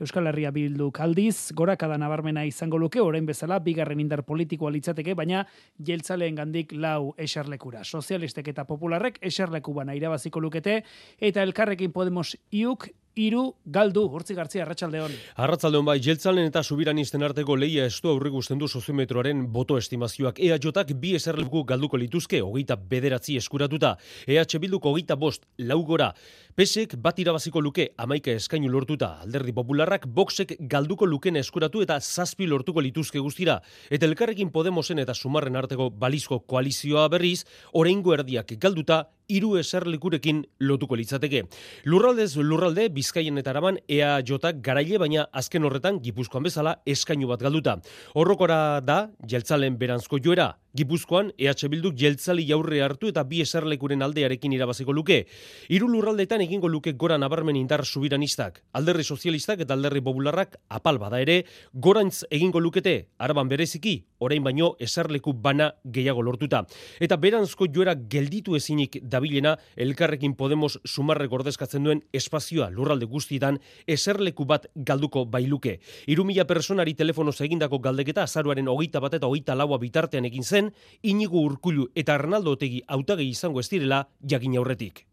Euskal 0.00 0.30
Herria 0.30 0.48
Bildu 0.54 0.86
kaldiz, 0.96 1.50
gorakada 1.52 1.98
nabarmena 2.00 2.46
izango 2.48 2.78
luke, 2.80 3.02
orain 3.04 3.26
bezala, 3.28 3.58
bigarren 3.60 4.00
indar 4.00 4.22
politikoa 4.24 4.70
litzateke, 4.72 5.12
baina 5.12 5.42
jeltzaleen 5.76 6.38
gandik 6.38 6.72
lau 6.72 7.12
esarlekura. 7.20 7.82
Sozialistek 7.84 8.48
eta 8.54 8.64
popularrek 8.64 9.18
esarleku 9.20 9.74
bana 9.76 9.92
irabaziko 9.98 10.40
lukete, 10.40 10.78
eta 11.20 11.44
elkarrekin 11.44 11.92
Podemos 11.92 12.32
iuk 12.50 12.88
iru 13.18 13.54
galdu, 13.64 14.04
hortzi 14.12 14.34
gartzia, 14.34 14.62
arratsaldeon. 14.64 15.12
Arratsaldeon 15.42 15.86
bai, 15.86 15.98
jeltzalen 16.02 16.46
eta 16.50 16.62
subiranisten 16.62 17.22
arteko 17.26 17.56
leia 17.56 17.86
estu 17.86 18.08
aurrik 18.10 18.34
du 18.58 18.68
soziometroaren 18.68 19.46
boto 19.52 19.76
estimazioak. 19.78 20.38
EH 20.38 20.94
bi 20.94 21.14
eserleku 21.14 21.64
galduko 21.64 21.96
lituzke, 21.96 22.40
hogeita 22.40 22.76
bederatzi 22.76 23.36
eskuratuta. 23.36 23.96
EH 24.26 24.58
Bilduko 24.58 24.90
hogeita 24.90 25.16
bost, 25.16 25.46
laugora. 25.58 26.12
Pesek 26.54 26.96
bat 26.96 27.18
irabaziko 27.18 27.60
luke 27.60 27.90
amaika 27.96 28.32
eskainu 28.32 28.68
lortuta. 28.68 29.20
Alderdi 29.22 29.52
Popularrak 29.52 30.06
boxek 30.06 30.56
galduko 30.60 31.06
luken 31.06 31.36
eskuratu 31.36 31.82
eta 31.82 32.00
zazpi 32.00 32.46
lortuko 32.46 32.80
lituzke 32.80 33.18
guztira. 33.18 33.60
Eta 33.90 34.06
elkarrekin 34.06 34.50
Podemosen 34.50 34.98
eta 34.98 35.14
Sumarren 35.14 35.56
arteko 35.56 35.90
balizko 35.90 36.40
koalizioa 36.40 37.08
berriz, 37.08 37.44
oraingo 37.72 38.14
erdiak 38.14 38.52
galduta 38.58 39.06
hiru 39.30 39.54
eserlekurekin 39.60 40.42
lotuko 40.66 40.98
litzateke. 40.98 41.44
Lurraldez 41.86 42.34
lurralde 42.36 42.88
Bizkaien 42.94 43.38
eta 43.40 43.54
Araban 43.54 43.78
ea 43.88 44.16
jotak 44.26 44.60
garaile 44.66 44.98
baina 44.98 45.28
azken 45.32 45.64
horretan 45.64 46.00
Gipuzkoan 46.02 46.46
bezala 46.46 46.76
eskainu 46.86 47.30
bat 47.30 47.42
galduta. 47.46 47.78
Horrokora 48.14 48.80
da 48.80 49.00
jeltzalen 49.30 49.78
berantzko 49.78 50.18
joera 50.22 50.50
Gipuzkoan 50.70 51.32
EH 51.34 51.66
Bilduk 51.66 51.96
jeltzali 51.98 52.44
jaurre 52.46 52.78
hartu 52.84 53.08
eta 53.10 53.24
bi 53.26 53.40
eserlekuren 53.42 54.04
aldearekin 54.06 54.52
irabaziko 54.54 54.94
luke. 54.94 55.24
Hiru 55.68 55.88
lurraldetan 55.90 56.44
egingo 56.44 56.68
luke 56.70 56.92
gora 56.92 57.16
nabarmen 57.18 57.56
indar 57.58 57.82
subiranistak. 57.84 58.60
Alderri 58.78 59.02
sozialistak 59.02 59.64
eta 59.64 59.74
alderri 59.74 60.00
popularrak 60.00 60.54
apal 60.68 61.00
bada 61.02 61.18
ere, 61.20 61.44
gorantz 61.74 62.22
egingo 62.30 62.60
lukete, 62.60 63.08
araban 63.18 63.48
bereziki, 63.50 63.96
orain 64.20 64.44
baino 64.44 64.76
eserleku 64.78 65.32
bana 65.32 65.72
gehiago 65.84 66.22
lortuta. 66.22 66.62
Eta 67.00 67.16
beranzko 67.18 67.66
joera 67.74 67.96
gelditu 67.96 68.54
ezinik 68.54 69.00
dabilena, 69.02 69.56
elkarrekin 69.76 70.36
Podemos 70.38 70.78
sumarre 70.86 71.26
gordezkatzen 71.26 71.84
duen 71.84 72.04
espazioa 72.12 72.70
lurralde 72.70 73.10
guztietan 73.10 73.58
eserleku 73.90 74.46
bat 74.46 74.70
galduko 74.76 75.24
bailuke. 75.26 75.80
Iru 76.06 76.24
mila 76.24 76.46
personari 76.46 76.94
telefonoz 76.94 77.40
egindako 77.42 77.80
galdeketa 77.82 78.22
azaruaren 78.22 78.70
hogeita 78.70 79.02
bat 79.02 79.18
eta 79.18 79.26
hogeita 79.26 79.58
laua 79.58 79.80
bitartean 79.82 80.30
egin 80.30 80.44
zen, 80.44 80.59
zen 80.60 80.72
Inigo 81.02 81.40
Urkullu 81.40 81.90
eta 81.94 82.16
Arnaldo 82.18 82.56
Otegi 82.58 82.82
hautagei 82.86 83.30
izango 83.30 83.60
ez 83.60 83.70
direla 83.70 84.06
jakin 84.26 84.58
aurretik. 84.60 85.06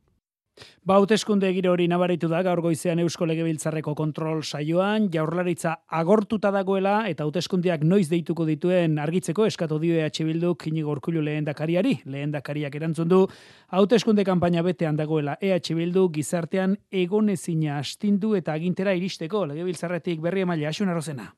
Ba, 0.82 0.96
hauteskunde 0.96 1.52
giro 1.54 1.70
hori 1.76 1.86
nabaritu 1.86 2.26
da 2.32 2.40
gaur 2.42 2.64
goizean 2.66 2.98
Eusko 3.04 3.28
Legebiltzarreko 3.30 3.94
kontrol 3.94 4.42
saioan, 4.42 5.06
jaurlaritza 5.14 5.76
agortuta 6.00 6.50
dagoela 6.56 6.96
eta 7.12 7.28
hauteskundeak 7.28 7.86
noiz 7.86 8.08
deituko 8.10 8.48
dituen 8.50 8.98
argitzeko 8.98 9.46
eskatu 9.46 9.78
dio 9.78 10.02
EH 10.02 10.26
Bildu 10.26 10.56
Inigo 10.72 10.96
Urkullu 10.96 11.22
lehendakariari, 11.22 12.00
lehendakariak 12.06 12.76
erantzun 12.82 13.14
du 13.14 13.28
hauteskunde 13.70 14.26
kanpaina 14.26 14.66
betean 14.66 14.98
dagoela 14.98 15.38
EH 15.40 15.76
Bildu 15.78 16.10
gizartean 16.10 16.78
egonezina 16.90 17.78
astindu 17.78 18.34
eta 18.36 18.58
agintera 18.58 18.98
iristeko 18.98 19.46
Legebiltzarretik 19.46 20.22
berri 20.22 20.42
emaila 20.42 20.74
Asun 20.74 20.90
Arrozena. 20.90 21.36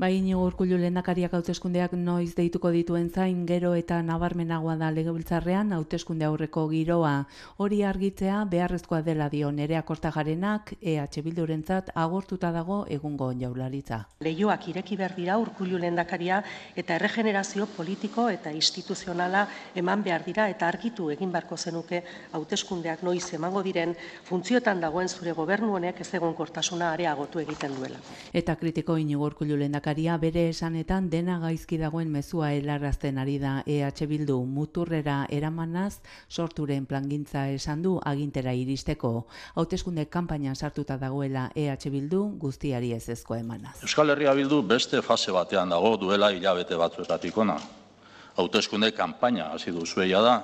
Bai, 0.00 0.14
inigo 0.16 0.46
urkullu 0.48 0.78
lehendakariak 0.80 1.34
hauteskundeak 1.36 1.92
noiz 1.92 2.30
deituko 2.32 2.70
dituen 2.72 3.10
zain 3.12 3.42
gero 3.44 3.74
eta 3.76 3.98
nabarmenagoa 4.00 4.78
da 4.80 4.86
legebiltzarrean 4.96 5.74
hauteskunde 5.76 6.24
aurreko 6.24 6.62
giroa. 6.70 7.26
Hori 7.60 7.82
argitzea 7.84 8.38
beharrezkoa 8.48 9.02
dela 9.04 9.26
dio 9.28 9.50
nerea 9.52 9.82
kortagarenak 9.90 10.72
EH 10.80 11.20
Bildurentzat 11.26 11.90
agortuta 11.94 12.48
dago 12.54 12.78
egungo 12.88 13.28
jaularitza. 13.42 13.98
Leioak 14.24 14.70
ireki 14.72 14.96
behar 15.02 15.18
dira 15.18 15.36
urkullu 15.42 15.76
lehendakaria 15.84 16.40
eta 16.74 16.96
erregenerazio 16.96 17.68
politiko 17.76 18.30
eta 18.30 18.54
instituzionala 18.56 19.44
eman 19.84 20.06
behar 20.08 20.24
dira 20.24 20.48
eta 20.48 20.72
argitu 20.72 21.10
egin 21.10 21.36
barko 21.36 21.58
zenuke 21.58 22.02
hauteskundeak 22.32 23.02
noiz 23.02 23.34
emango 23.34 23.60
diren 23.68 23.92
funtziotan 24.24 24.80
dagoen 24.80 25.12
zure 25.12 25.36
gobernu 25.36 25.76
honek 25.76 26.00
ez 26.00 26.08
egon 26.14 26.32
kortasuna 26.32 26.94
areagotu 26.94 27.44
egiten 27.44 27.76
duela. 27.76 28.00
Eta 28.32 28.56
kritiko 28.56 28.96
inigo 28.96 29.28
urkullu 29.28 29.60
lehendakaria 29.60 29.89
lehendakaria 29.90 30.18
bere 30.18 30.48
esanetan 30.50 31.08
dena 31.10 31.38
gaizki 31.40 31.76
dagoen 31.78 32.10
mezua 32.10 32.52
helarrazten 32.52 33.18
ari 33.18 33.38
da 33.38 33.62
EH 33.66 34.06
Bildu 34.06 34.44
muturrera 34.46 35.26
eramanaz 35.28 36.00
sorturen 36.28 36.86
plangintza 36.86 37.48
esan 37.50 37.82
du 37.82 37.98
agintera 38.04 38.52
iristeko. 38.52 39.26
Hauteskunde 39.56 40.06
kanpainan 40.06 40.54
sartuta 40.54 40.96
dagoela 40.96 41.50
EH 41.56 41.90
Bildu 41.90 42.38
guztiari 42.38 42.92
ez 42.92 43.08
ezko 43.08 43.34
emanaz. 43.34 43.82
Euskal 43.82 44.10
Herria 44.10 44.34
Bildu 44.34 44.62
beste 44.62 45.02
fase 45.02 45.32
batean 45.32 45.68
dago 45.68 45.96
duela 45.96 46.30
hilabete 46.30 46.76
batzuetatik 46.76 47.36
ona. 47.36 47.58
Hauteskunde 48.36 48.92
kanpaina 48.92 49.50
hasi 49.52 49.70
duzueia 49.72 50.20
da, 50.22 50.42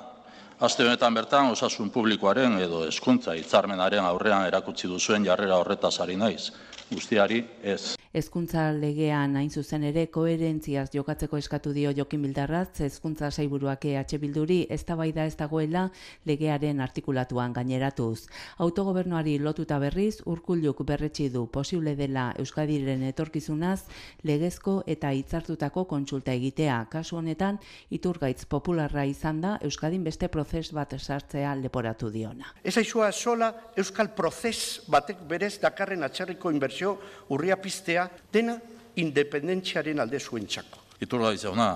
Aste 0.56 0.86
honetan 0.86 1.12
bertan 1.12 1.50
osasun 1.52 1.90
publikoaren 1.92 2.54
edo 2.64 2.86
hezkuntza 2.86 3.34
hitzarmenaren 3.36 4.06
aurrean 4.08 4.46
erakutsi 4.46 4.88
duzuen 4.88 5.24
jarrera 5.26 5.58
horretaz 5.60 6.00
ari 6.00 6.16
naiz. 6.16 6.48
Guztiari 6.88 7.42
ez. 7.62 7.96
Hezkuntza 8.16 8.70
legean 8.72 9.34
hain 9.36 9.50
zuzen 9.52 9.82
ere 9.84 10.06
koherentziaz 10.08 10.86
jokatzeko 10.94 11.36
eskatu 11.36 11.74
dio 11.76 11.90
Jokin 11.92 12.22
Bildarratz 12.24 12.78
hezkuntza 12.80 13.28
saiburuak 13.28 13.82
EH 13.84 14.16
Bilduri 14.22 14.56
eztabaida 14.72 15.26
ez 15.28 15.34
dagoela 15.36 15.82
legearen 16.24 16.80
artikulatuan 16.80 17.52
gaineratuz. 17.52 18.22
Autogobernuari 18.56 19.34
lotuta 19.38 19.76
berriz 19.78 20.22
urkulluk 20.24 20.80
berretsi 20.88 21.26
du 21.34 21.42
posible 21.52 21.92
dela 21.98 22.30
Euskadiren 22.40 23.02
etorkizunaz 23.10 23.82
legezko 24.24 24.78
eta 24.86 25.12
hitzartutako 25.12 25.84
kontsulta 25.84 26.32
egitea. 26.32 26.86
Kasu 26.88 27.20
honetan 27.20 27.60
iturgaitz 27.90 28.46
popularra 28.46 29.04
izan 29.04 29.44
da 29.44 29.58
Euskadin 29.60 30.08
beste 30.08 30.32
prozes 30.32 30.72
bat 30.72 30.96
sartzea 30.96 31.52
leporatu 31.60 32.08
diona. 32.08 32.48
Ez 32.64 32.78
aizua 32.78 33.12
sola 33.12 33.52
Euskal 33.76 34.14
prozes 34.16 34.80
batek 34.88 35.20
berez 35.28 35.58
dakarren 35.60 36.08
atxarriko 36.08 36.56
inbertsio 36.56 36.96
urria 37.28 37.60
piztea 37.60 38.05
dena 38.32 38.56
independentziaren 38.96 40.00
alde 40.00 40.20
zuen 40.20 40.46
txako. 40.46 40.82
Iturra 41.00 41.32
izauna, 41.36 41.70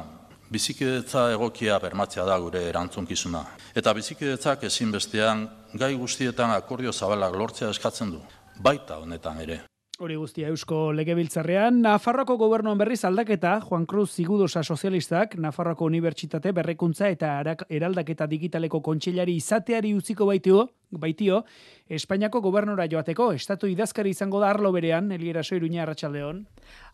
bizikidetza 0.50 1.30
egokia 1.32 1.78
bermatzea 1.78 2.24
da 2.26 2.38
gure 2.42 2.62
erantzunkizuna. 2.68 3.44
Eta 3.76 3.94
bizikidetzak 3.94 4.64
ezinbestean 4.66 5.46
gai 5.78 5.94
guztietan 5.94 6.54
akordio 6.56 6.92
zabalak 6.92 7.36
lortzea 7.36 7.70
eskatzen 7.70 8.14
du. 8.16 8.22
Baita 8.60 8.98
honetan 8.98 9.40
ere. 9.40 9.60
Hori 10.00 10.14
guztia 10.16 10.48
Eusko 10.48 10.94
Legebiltzarrean, 10.96 11.82
Nafarroko 11.84 12.38
gobernuan 12.40 12.78
berriz 12.80 13.02
aldaketa, 13.04 13.58
Juan 13.60 13.84
Cruz 13.86 14.14
Zigudosa 14.14 14.62
sozialistak, 14.64 15.34
Nafarroko 15.36 15.84
Unibertsitate 15.84 16.54
berrekuntza 16.56 17.10
eta 17.12 17.34
eraldaketa 17.68 18.26
digitaleko 18.26 18.80
kontxellari 18.80 19.34
izateari 19.36 19.92
utziko 19.94 20.24
baitio, 20.30 20.70
baitio, 20.90 21.44
Espainiako 21.90 22.38
gobernora 22.40 22.84
joateko, 22.86 23.32
estatu 23.34 23.66
idazkari 23.66 24.12
izango 24.14 24.38
da 24.38 24.50
arlo 24.50 24.70
berean, 24.70 25.10
Eliera 25.10 25.42
Soiruña 25.42 25.82
Arratxaldeon. 25.82 26.44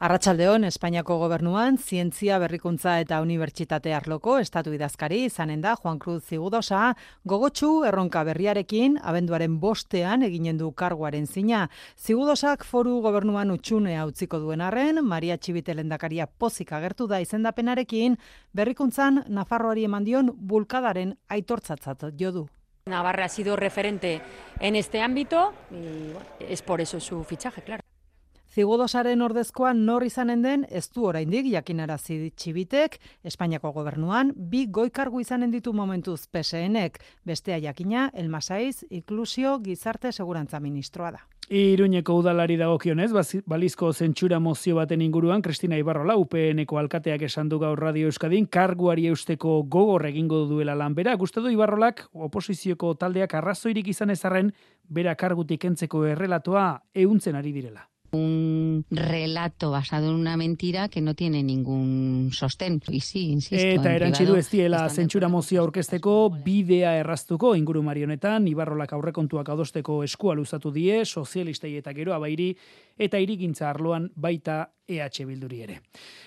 Arratxaldeon, 0.01 0.65
Espainiako 0.65 1.19
gobernuan, 1.21 1.77
zientzia 1.77 2.39
berrikuntza 2.41 2.95
eta 3.03 3.21
unibertsitate 3.21 3.93
arloko, 3.93 4.39
estatu 4.41 4.73
idazkari 4.73 5.27
izanen 5.27 5.61
da, 5.61 5.75
Juan 5.77 6.01
Cruz 6.01 6.23
Zigudosa, 6.25 6.95
gogotsu 7.25 7.85
erronka 7.85 8.25
berriarekin, 8.25 8.97
abenduaren 9.03 9.61
bostean 9.61 10.25
eginen 10.25 10.57
du 10.57 10.73
karguaren 10.73 11.27
zina. 11.27 11.67
Zigudosak 12.01 12.65
foru 12.65 13.03
gobernuan 13.05 13.53
utxunea 13.53 14.09
utziko 14.09 14.41
duen 14.41 14.65
arren, 14.65 15.05
Maria 15.05 15.37
Txibite 15.37 15.77
lendakaria 15.77 16.27
pozik 16.27 16.73
agertu 16.73 17.07
da 17.07 17.21
izendapenarekin, 17.21 18.17
berrikuntzan 18.57 19.27
Nafarroari 19.29 19.85
eman 19.85 20.09
dion 20.09 20.33
bulkadaren 20.33 21.19
aitortzatzat 21.29 22.15
jo 22.17 22.33
du. 22.33 22.49
Navarra 22.89 23.25
ha 23.25 23.29
sido 23.29 23.57
referente 23.57 24.21
en 24.61 24.77
este 24.77 25.03
ámbito 25.03 25.53
y 25.73 26.13
es 26.45 26.63
por 26.63 26.81
eso 26.81 27.01
su 27.01 27.25
fichaje, 27.25 27.63
claro. 27.63 27.86
Zigudosaren 28.57 29.21
ordezkoa 29.21 29.75
nor 29.77 30.05
izanen 30.07 30.41
den 30.41 30.63
ez 30.73 30.87
du 30.89 31.03
oraindik 31.05 31.45
jakinarazi 31.53 32.31
txibitek, 32.41 32.95
Espainiako 33.29 33.69
gobernuan 33.75 34.31
bi 34.35 34.63
goikargu 34.73 35.21
izanen 35.21 35.51
ditu 35.53 35.75
momentuz 35.77 36.23
PSNek, 36.33 36.97
bestea 37.29 37.59
jakina 37.61 38.07
Elmasaiz 38.15 38.87
Inklusio 38.89 39.59
Gizarte 39.61 40.09
Segurantza 40.09 40.61
Ministroa 40.65 41.11
da. 41.13 41.21
Iruñeko 41.53 42.17
udalari 42.17 42.57
dagokionez, 42.57 43.11
balizko 43.45 43.91
zentsura 43.93 44.39
mozio 44.41 44.77
baten 44.77 45.03
inguruan, 45.05 45.43
Kristina 45.43 45.77
Ibarrola, 45.77 46.17
UPN-eko 46.17 46.79
alkateak 46.81 47.27
esan 47.29 47.51
du 47.51 47.59
gaur 47.61 47.79
Radio 47.79 48.09
Euskadin, 48.09 48.47
karguari 48.47 49.05
eusteko 49.11 49.59
gogor 49.65 50.07
egingo 50.09 50.47
duela 50.49 50.75
lanbera. 50.75 51.15
Guste 51.17 51.45
du 51.45 51.53
Ibarrolak, 51.53 52.07
oposizioko 52.15 52.95
taldeak 52.95 53.37
arrazoirik 53.37 53.93
izan 53.93 54.17
ezarren, 54.17 54.55
bera 54.89 55.15
kargutik 55.15 55.69
entzeko 55.69 56.07
errelatoa 56.15 56.71
euntzen 57.05 57.37
ari 57.37 57.53
direla 57.53 57.85
un 58.17 58.85
relato 58.91 59.71
basado 59.71 60.09
en 60.09 60.15
una 60.15 60.37
mentira 60.37 60.89
que 60.89 61.01
no 61.01 61.15
tiene 61.15 61.43
ningún 61.43 62.31
sostén. 62.33 62.81
Y 62.89 63.01
sí, 63.01 63.31
insisto, 63.31 63.67
Eta 63.67 63.95
erantzi 63.95 64.25
du 64.25 64.37
ez 64.37 64.49
diela 64.51 64.89
zentsura 64.89 65.29
mozio 65.29 65.63
aurkezteko 65.63 66.31
bidea 66.45 66.97
erraztuko 67.01 67.55
inguru 67.57 67.83
marionetan, 67.83 68.49
Ibarrolak 68.49 68.93
aurrekontuak 68.97 69.49
adosteko 69.49 70.03
eskua 70.05 70.35
luzatu 70.35 70.73
die, 70.73 71.05
sozialistei 71.05 71.77
eta 71.77 71.95
gero 71.95 72.15
abairi, 72.15 72.55
eta 72.99 73.21
irigintza 73.21 73.71
arloan 73.71 74.11
baita 74.17 74.65
EH 74.87 75.27
Bilduri 75.27 75.61
ere. 75.65 75.81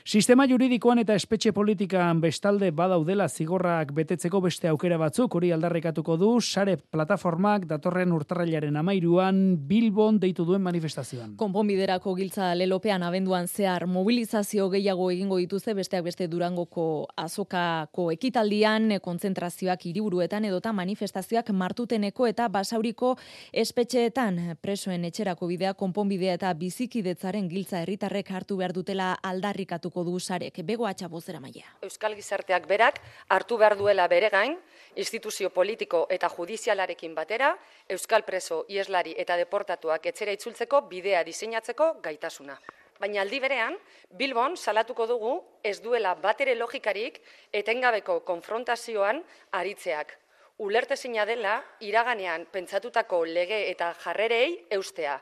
Sistema 0.03 0.45
juridikoan 0.47 0.99
eta 0.99 1.15
espetxe 1.15 1.53
politikan 1.55 2.19
bestalde 2.21 2.71
badaudela 2.75 3.29
zigorrak 3.29 3.93
betetzeko 3.95 4.41
beste 4.43 4.67
aukera 4.67 4.97
batzuk, 4.99 5.35
hori 5.35 5.53
aldarrekatuko 5.55 6.17
du, 6.19 6.31
sare 6.41 6.75
plataformak 6.77 7.65
datorren 7.69 8.11
urtarrailaren 8.11 8.75
amairuan 8.75 9.55
Bilbon 9.69 10.19
deitu 10.19 10.45
duen 10.45 10.61
manifestazioan. 10.65 11.37
Konponbiderako 11.79 12.11
giltza 12.17 12.47
lelopean 12.59 13.03
abenduan 13.07 13.45
zehar 13.47 13.85
mobilizazio 13.87 14.65
gehiago 14.69 15.05
egingo 15.13 15.37
dituzte 15.39 15.71
besteak 15.73 16.03
beste 16.03 16.25
durangoko 16.27 17.07
azokako 17.15 18.09
ekitaldian, 18.11 18.97
kontzentrazioak 18.99 19.85
hiriburuetan 19.87 20.43
edota 20.49 20.73
manifestazioak 20.75 21.53
martuteneko 21.55 22.27
eta 22.27 22.49
basauriko 22.51 23.13
espetxeetan 23.53 24.57
presoen 24.59 25.05
etxerako 25.07 25.47
bidea 25.47 25.71
konponbidea 25.79 26.33
eta 26.35 26.51
bizikidetzaren 26.51 27.47
giltza 27.47 27.79
herritarrek 27.79 28.27
hartu 28.27 28.59
behar 28.59 28.75
dutela 28.75 29.13
aldarrikatuko 29.23 30.03
du 30.03 30.19
sarek. 30.19 30.59
Bego 30.65 30.85
atxabozera 30.85 31.39
maia. 31.39 31.63
Euskal 31.81 32.17
gizarteak 32.19 32.67
berak 32.67 32.99
hartu 33.29 33.55
behar 33.55 33.77
duela 33.79 34.09
bere 34.11 34.27
gain, 34.35 34.57
instituzio 34.97 35.49
politiko 35.49 36.07
eta 36.09 36.27
judizialarekin 36.27 37.15
batera, 37.15 37.55
Euskal 37.87 38.27
preso, 38.27 38.65
ieslari 38.67 39.15
eta 39.17 39.39
deportatuak 39.39 40.11
etxera 40.11 40.35
itzultzeko 40.35 40.83
bidea 40.91 41.23
diseinatzeko 41.69 42.01
gaitasuna. 42.01 42.57
Baina 42.99 43.21
aldi 43.21 43.39
berean, 43.39 43.75
Bilbon 44.17 44.57
salatuko 44.57 45.07
dugu 45.07 45.41
ez 45.63 45.79
duela 45.81 46.15
batere 46.15 46.55
logikarik 46.55 47.21
etengabeko 47.53 48.21
konfrontazioan 48.25 49.21
aritzeak. 49.53 50.17
Ulertezina 50.59 51.25
dela, 51.25 51.61
iraganean 51.79 52.45
pentsatutako 52.51 53.23
lege 53.25 53.69
eta 53.71 53.93
jarrerei 54.03 54.65
eustea. 54.69 55.21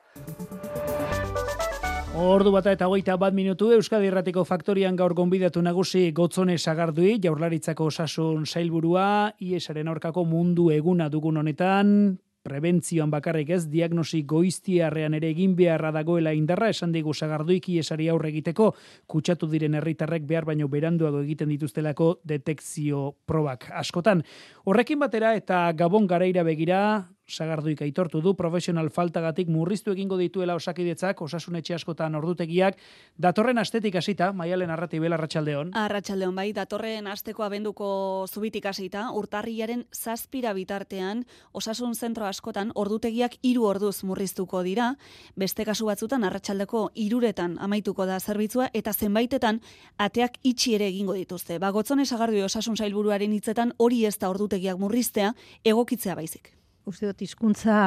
Ordu 2.18 2.52
bata 2.52 2.72
eta 2.72 2.88
hogeita 2.88 3.16
bat 3.16 3.34
minutu 3.34 3.70
Euskadi 3.72 4.08
Erratiko 4.08 4.44
Faktorian 4.44 4.96
gaur 4.96 5.14
gonbidatu 5.14 5.62
nagusi 5.62 6.12
gotzone 6.12 6.58
sagardui, 6.58 7.20
jaurlaritzako 7.22 7.92
osasun 7.92 8.48
sailburua, 8.48 9.36
iesaren 9.38 9.88
aurkako 9.88 10.26
mundu 10.26 10.72
eguna 10.72 11.10
dugun 11.14 11.38
honetan, 11.38 12.18
prebentzioan 12.48 13.12
bakarrik 13.12 13.52
ez 13.56 13.66
diagnosi 13.72 14.24
goiztiarrean 14.30 15.18
ere 15.18 15.32
egin 15.34 15.56
beharra 15.58 15.92
dagoela 15.96 16.34
indarra 16.38 16.70
esan 16.72 16.94
digu 16.96 17.14
sagarduiki 17.14 17.78
esari 17.82 18.08
aurre 18.14 18.32
egiteko 18.32 18.72
kutsatu 19.12 19.50
diren 19.52 19.76
herritarrek 19.80 20.24
behar 20.30 20.48
baino 20.48 20.70
beranduago 20.72 21.24
egiten 21.26 21.52
dituztelako 21.52 22.14
detekzio 22.24 23.12
probak 23.28 23.68
askotan. 23.84 24.24
Horrekin 24.66 25.00
batera 25.04 25.36
eta 25.36 25.66
gabon 25.78 26.08
garaira 26.08 26.46
begira 26.48 26.80
sagarduik 27.28 27.82
aitortu 27.84 28.22
du 28.24 28.34
profesional 28.40 28.90
faltagatik 28.90 29.50
murriztu 29.52 29.92
egingo 29.92 30.18
dituela 30.18 30.56
osakidetzak 30.56 31.22
osasunetxe 31.22 31.76
askotan 31.76 32.16
ordutegiak. 32.16 32.78
Datorren 33.18 33.58
astetik 33.58 33.96
hasita 34.00 34.32
maialen 34.34 34.72
arratibel 34.72 35.14
arratsaldeon 35.14 35.74
arratsaldeon 35.76 36.36
bai 36.36 36.54
datorren 36.56 37.08
asteko 37.12 37.44
abenduko 37.44 37.90
zubitik 38.32 38.66
hasita 38.66 39.12
urtarrilaren 39.12 39.86
zazpira 39.92 40.54
bitartean 40.54 41.26
osasun 41.54 41.96
zentro 41.96 42.26
askotan 42.26 42.72
ordutegiak 42.76 43.38
hiru 43.42 43.66
orduz 43.68 44.04
murriztuko 44.04 44.64
dira. 44.64 44.94
Beste 45.36 45.66
kasu 45.66 45.86
batzutan 45.92 46.24
arratsaldeko 46.24 46.90
hiruretan 46.96 47.58
amaituko 47.60 48.06
da 48.06 48.20
zerbitzua 48.20 48.70
eta 48.74 48.94
zenbaitetan 48.94 49.62
ateak 49.98 50.40
itxi 50.44 50.76
ere 50.76 50.88
egingo 50.88 51.14
dituzte. 51.14 51.60
Bagotzone 51.60 52.06
sagardu 52.06 52.44
osasun 52.46 52.78
sailburuaren 52.78 53.34
hitzetan 53.34 53.74
hori 53.78 54.06
ez 54.06 54.18
da 54.18 54.30
ordutegiak 54.30 54.80
murriztea 54.80 55.34
egokitzea 55.66 56.16
baizik 56.16 56.57
uste 56.88 57.10
dut 57.10 57.22
hizkuntza 57.22 57.78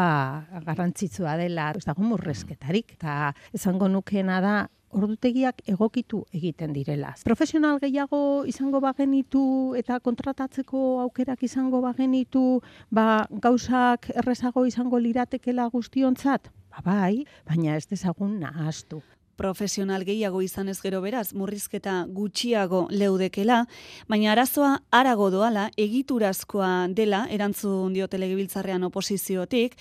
garrantzitsua 0.66 1.36
dela, 1.40 1.70
ez 1.76 1.86
dago 1.86 2.04
murrezketarik, 2.04 2.94
eta 2.98 3.32
esango 3.56 3.88
nukeena 3.88 4.40
da, 4.44 4.54
ordutegiak 4.90 5.62
egokitu 5.70 6.24
egiten 6.34 6.72
direla. 6.74 7.12
Profesional 7.24 7.78
gehiago 7.82 8.42
izango 8.50 8.80
bagenitu 8.82 9.42
eta 9.78 10.00
kontratatzeko 10.02 10.82
aukerak 11.04 11.44
izango 11.46 11.82
bagenitu, 11.84 12.60
ba, 12.90 13.26
gauzak 13.30 14.10
errezago 14.16 14.66
izango 14.66 14.98
liratekela 14.98 15.68
guztiontzat? 15.70 16.50
Ba, 16.74 16.82
bai, 16.84 17.24
baina 17.46 17.78
ez 17.78 17.86
dezagun 17.90 18.38
nahaztu 18.42 19.00
profesional 19.40 20.04
gehiago 20.04 20.42
izan 20.44 20.68
ez 20.68 20.78
gero 20.84 21.00
beraz, 21.00 21.30
murrizketa 21.32 22.04
gutxiago 22.12 22.82
leudekela, 22.92 23.62
baina 24.08 24.34
arazoa 24.34 24.74
arago 24.92 25.30
doala, 25.32 25.70
egiturazkoa 25.80 26.90
dela, 26.96 27.22
erantzun 27.32 27.94
dio 27.96 28.08
telegibiltzarrean 28.12 28.84
oposiziotik, 28.90 29.78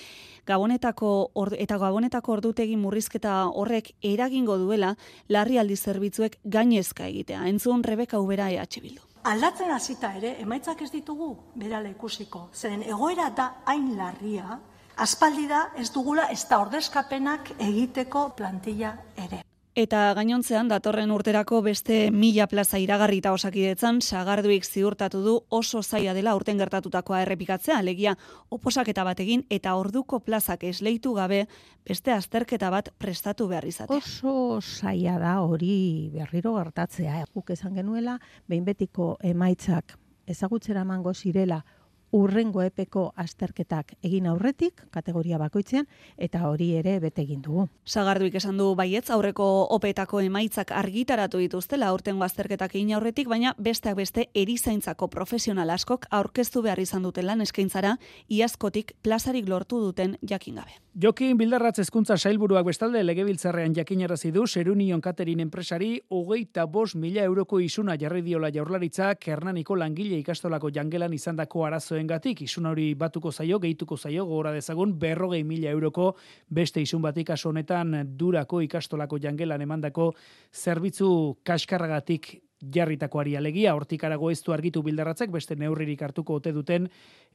gabonetako 0.48 1.12
eta 1.60 1.78
gabonetako 1.82 2.38
ordutegi 2.38 2.78
murrizketa 2.80 3.36
horrek 3.52 3.92
eragingo 4.14 4.58
duela, 4.62 4.96
larri 5.28 5.60
aldi 5.60 5.76
zerbitzuek 5.76 6.40
gainezka 6.46 7.10
egitea. 7.12 7.44
Entzun 7.52 7.84
Rebeka 7.84 8.24
Ubera 8.24 8.50
EH 8.56 8.80
Bildu. 8.82 9.04
Aldatzen 9.28 9.72
hasita 9.76 10.14
ere, 10.16 10.38
emaitzak 10.40 10.82
ez 10.86 10.92
ditugu 10.94 11.34
berala 11.60 11.92
ikusiko. 11.92 12.48
Zeren 12.56 12.88
egoera 12.88 13.28
da 13.36 13.50
hain 13.68 13.92
larria, 13.98 14.62
aspaldi 14.96 15.48
da 15.52 15.66
ez 15.76 15.90
dugula 15.92 16.30
ez 16.32 16.46
da 16.48 16.64
ordezkapenak 16.64 17.54
egiteko 17.60 18.30
plantilla 18.40 18.96
ere. 19.28 19.44
Eta 19.80 20.10
gainontzean 20.12 20.68
datorren 20.68 21.12
urterako 21.16 21.62
beste 21.64 22.10
mila 22.12 22.50
plaza 22.52 22.82
iragarrita 22.84 23.32
osakidetzan, 23.32 24.02
sagarduik 24.04 24.66
ziurtatu 24.68 25.22
du 25.24 25.36
oso 25.56 25.80
zaila 25.82 26.12
dela 26.18 26.34
urten 26.36 26.60
gertatutakoa 26.60 27.22
errepikatzea, 27.24 27.78
alegia 27.80 28.18
oposaketa 28.52 29.06
bat 29.08 29.22
egin 29.24 29.46
eta 29.48 29.78
orduko 29.80 30.20
plazak 30.26 30.66
esleitu 30.68 31.14
gabe 31.16 31.46
beste 31.88 32.12
azterketa 32.12 32.74
bat 32.74 32.92
prestatu 32.98 33.48
behar 33.48 33.70
izatea. 33.72 34.04
Oso 34.04 34.60
zaila 34.60 35.16
da 35.22 35.38
hori 35.46 36.10
berriro 36.12 36.58
gertatzea. 36.58 37.24
Guk 37.32 37.56
esan 37.56 37.80
genuela, 37.80 38.20
behin 38.52 38.68
betiko 38.68 39.14
emaitzak 39.24 39.96
ezagutzera 40.28 40.84
mango 40.84 41.14
zirela 41.14 41.64
urrengo 42.12 42.62
epeko 42.62 43.12
azterketak 43.16 43.94
egin 44.04 44.28
aurretik, 44.28 44.84
kategoria 44.92 45.38
bakoitzean, 45.38 45.88
eta 46.18 46.48
hori 46.50 46.72
ere 46.80 47.00
bete 47.00 47.22
egin 47.22 47.42
dugu. 47.46 47.68
Sagarduik 47.86 48.36
esan 48.36 48.58
du 48.58 48.74
baietz 48.76 49.10
aurreko 49.10 49.46
opetako 49.76 50.22
emaitzak 50.26 50.72
argitaratu 50.72 51.42
dituztela 51.42 51.94
urtengo 51.94 52.24
azterketak 52.26 52.76
egin 52.76 52.96
aurretik, 52.98 53.30
baina 53.30 53.56
besteak 53.58 53.98
beste 54.00 54.30
erizaintzako 54.34 55.08
profesional 55.08 55.70
askok 55.70 56.06
aurkeztu 56.10 56.62
behar 56.66 56.80
izan 56.80 57.04
dutela 57.04 57.38
eskaintzara 57.40 57.98
iazkotik 58.28 58.94
plazarik 59.04 59.48
lortu 59.50 59.80
duten 59.80 60.18
jakin 60.22 60.56
gabe. 60.56 60.80
Jokin 61.00 61.38
bildarratz 61.38 61.80
ezkuntza 61.80 62.18
sailburuak 62.18 62.66
bestalde 62.66 63.04
legebiltzarrean 63.06 63.76
jakinarazi 63.78 64.32
du 64.36 64.46
Serunion 64.48 65.00
Katerin 65.00 65.40
enpresari 65.40 66.02
hogeita 66.10 66.66
bos 66.66 66.96
mila 66.96 67.24
euroko 67.24 67.60
isuna 67.64 67.96
jarri 68.02 68.22
diola 68.26 68.50
jaurlaritzak 68.52 69.28
Hernaniko 69.28 69.78
langile 69.80 70.18
ikastolako 70.20 70.74
jangelan 70.76 71.14
izandako 71.14 71.66
arazo 71.66 71.99
gatik, 72.08 72.42
isun 72.42 72.66
hori 72.66 72.94
batuko 72.96 73.32
zaio, 73.32 73.60
gehituko 73.60 73.98
zaio, 73.98 74.26
gora 74.26 74.52
dezagun, 74.52 74.98
berrogei 75.00 75.44
mila 75.44 75.70
euroko 75.70 76.16
beste 76.50 76.82
isun 76.82 77.02
batik 77.02 77.30
aso 77.30 77.50
honetan 77.50 78.16
durako 78.18 78.62
ikastolako 78.62 79.20
jangelan 79.20 79.62
emandako 79.62 80.14
zerbitzu 80.54 81.10
kaskarragatik 81.44 82.38
jarritakoari 82.60 83.36
alegia, 83.40 83.74
hortik 83.76 84.04
arago 84.04 84.30
ez 84.32 84.42
du 84.44 84.54
argitu 84.54 84.84
bildarratzek, 84.84 85.32
beste 85.32 85.56
neurririk 85.56 86.02
hartuko 86.04 86.36
ote 86.40 86.52
duten 86.52 86.90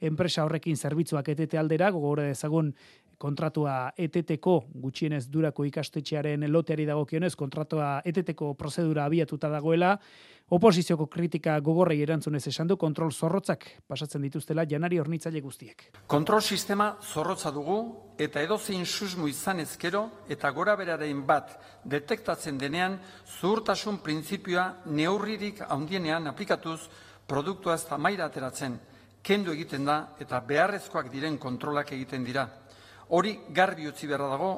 enpresa 0.04 0.44
horrekin 0.44 0.76
zerbitzuak 0.76 1.28
etete 1.32 1.58
aldera, 1.58 1.90
gogora 1.94 2.26
dezagun 2.28 2.74
kontratua 3.18 3.94
eteteko 3.96 4.58
gutxienez 4.82 5.28
durako 5.32 5.64
ikastetxearen 5.64 6.44
loteari 6.50 6.84
dagokionez 6.84 7.34
kontratua 7.40 8.02
eteteko 8.04 8.52
prozedura 8.58 9.06
abiatuta 9.06 9.48
dagoela, 9.48 9.94
Oposizioko 10.52 11.06
kritika 11.08 11.54
gogorrei 11.64 12.02
erantzunez 12.04 12.42
esan 12.50 12.68
du 12.68 12.76
kontrol 12.76 13.12
zorrotzak 13.12 13.62
pasatzen 13.88 14.20
dituztela 14.26 14.66
janari 14.68 14.98
hornitzaile 15.00 15.40
guztiek. 15.40 15.86
Kontrol 16.06 16.42
sistema 16.42 16.90
zorrotza 17.00 17.48
dugu 17.50 17.78
eta 18.20 18.42
edozein 18.44 18.84
susmu 18.84 19.26
izan 19.28 19.62
ezkero 19.64 20.02
eta 20.28 20.50
gora 20.52 20.74
beraren 20.76 21.22
bat 21.24 21.54
detektatzen 21.84 22.58
denean 22.60 22.98
zuhurtasun 23.38 24.02
printzipioa 24.04 24.66
neurririk 24.84 25.64
handienean 25.64 26.28
aplikatuz 26.28 26.90
produktua 27.26 27.78
ez 27.78 27.88
da 27.88 27.96
maira 27.96 28.28
ateratzen, 28.28 28.76
kendu 29.22 29.56
egiten 29.56 29.88
da 29.88 29.98
eta 30.20 30.42
beharrezkoak 30.44 31.08
diren 31.08 31.38
kontrolak 31.38 31.96
egiten 31.96 32.24
dira. 32.24 32.50
Hori 33.08 33.38
garbi 33.48 33.88
utzi 33.88 34.06
beharra 34.06 34.28
dago 34.36 34.52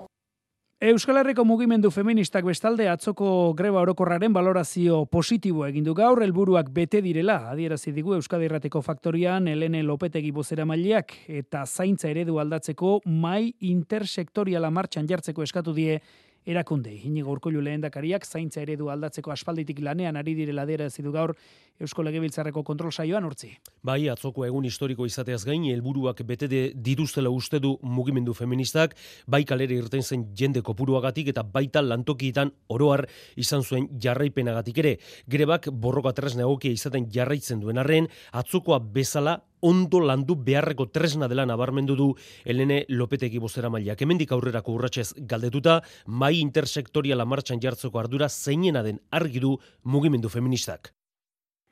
Euskal 0.76 1.16
Herriko 1.16 1.40
mugimendu 1.48 1.88
feministak 1.88 2.44
bestalde 2.44 2.84
atzoko 2.92 3.54
greba 3.56 3.80
orokorraren 3.80 4.34
valorazio 4.36 4.98
positibo 5.08 5.62
egin 5.64 5.86
du 5.86 5.94
gaur 5.96 6.20
helburuak 6.20 6.68
bete 6.68 7.00
direla. 7.00 7.38
Adierazi 7.48 7.94
digu 7.96 8.12
Euskadi 8.12 8.44
Irrateko 8.44 8.82
faktorian 8.84 9.48
Helene 9.48 9.80
Lopetegi 9.82 10.34
bozera 10.36 10.66
maileak 10.68 11.14
eta 11.32 11.64
zaintza 11.64 12.10
eredu 12.10 12.36
aldatzeko 12.42 12.98
mai 13.08 13.54
intersektoriala 13.70 14.68
martxan 14.68 15.08
jartzeko 15.08 15.48
eskatu 15.48 15.72
die 15.72 15.96
erakunde. 16.46 16.94
Inigo 17.04 17.34
Urkullu 17.34 17.60
lehendakariak 17.60 18.24
zaintza 18.24 18.62
eredu 18.62 18.88
aldatzeko 18.92 19.32
aspalditik 19.34 19.82
lanean 19.82 20.16
ari 20.16 20.34
direla 20.38 20.64
dera 20.66 20.88
du 20.88 21.12
gaur 21.12 21.34
Eusko 21.78 22.02
Legebiltzarreko 22.02 22.62
kontrol 22.64 22.92
saioan 22.92 23.24
urtzi. 23.28 23.50
Bai, 23.82 24.08
atzoko 24.08 24.46
egun 24.46 24.64
historiko 24.64 25.04
izateaz 25.04 25.44
gain 25.44 25.64
helburuak 25.68 26.22
bete 26.24 26.48
de 26.48 26.72
dituztela 26.74 27.28
uste 27.28 27.60
du 27.60 27.76
mugimendu 27.82 28.32
feministak, 28.32 28.94
bai 29.26 29.44
kalere 29.44 29.74
irten 29.74 30.02
zen 30.02 30.24
jende 30.34 30.62
kopuruagatik 30.62 31.28
eta 31.34 31.42
baita 31.42 31.82
lantokietan 31.82 32.52
oroar 32.68 33.04
izan 33.36 33.62
zuen 33.62 33.90
jarraipenagatik 34.00 34.78
ere. 34.78 34.96
Grebak 35.28 35.68
borroka 35.70 36.14
tresna 36.16 36.46
egokia 36.46 36.72
izaten 36.72 37.10
jarraitzen 37.12 37.60
duen 37.60 37.78
arren, 37.78 38.08
atzokoa 38.32 38.78
bezala 38.78 39.42
ondo 39.66 40.00
landu 40.00 40.36
beharreko 40.48 40.86
tresna 40.94 41.28
dela 41.28 41.46
nabarmendu 41.46 41.96
du 41.98 42.08
Elene 42.44 42.84
Lopetegi 42.88 43.40
bozera 43.42 43.70
mailak. 43.72 44.02
Hemendik 44.02 44.32
aurrerako 44.32 44.76
urratsez 44.78 45.08
galdetuta, 45.32 45.80
mai 46.06 46.36
intersektoriala 46.40 47.26
martxan 47.26 47.62
jartzeko 47.62 47.98
ardura 47.98 48.28
zeinena 48.28 48.82
den 48.86 49.00
argi 49.10 49.42
du 49.42 49.56
mugimendu 49.84 50.28
feministak. 50.28 50.92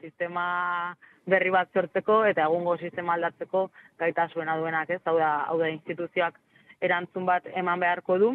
Sistema 0.02 0.94
berri 1.26 1.50
bat 1.54 1.70
sortzeko 1.72 2.24
eta 2.28 2.48
egungo 2.50 2.76
sistema 2.78 3.14
aldatzeko 3.14 3.68
gaitasuena 4.00 4.58
duenak, 4.60 4.90
ez? 4.90 5.00
Hau 5.06 5.16
da, 5.18 5.30
hau 5.48 5.58
da 5.60 5.70
instituzioak 5.72 6.40
erantzun 6.84 7.24
bat 7.26 7.46
eman 7.54 7.80
beharko 7.80 8.18
du 8.18 8.34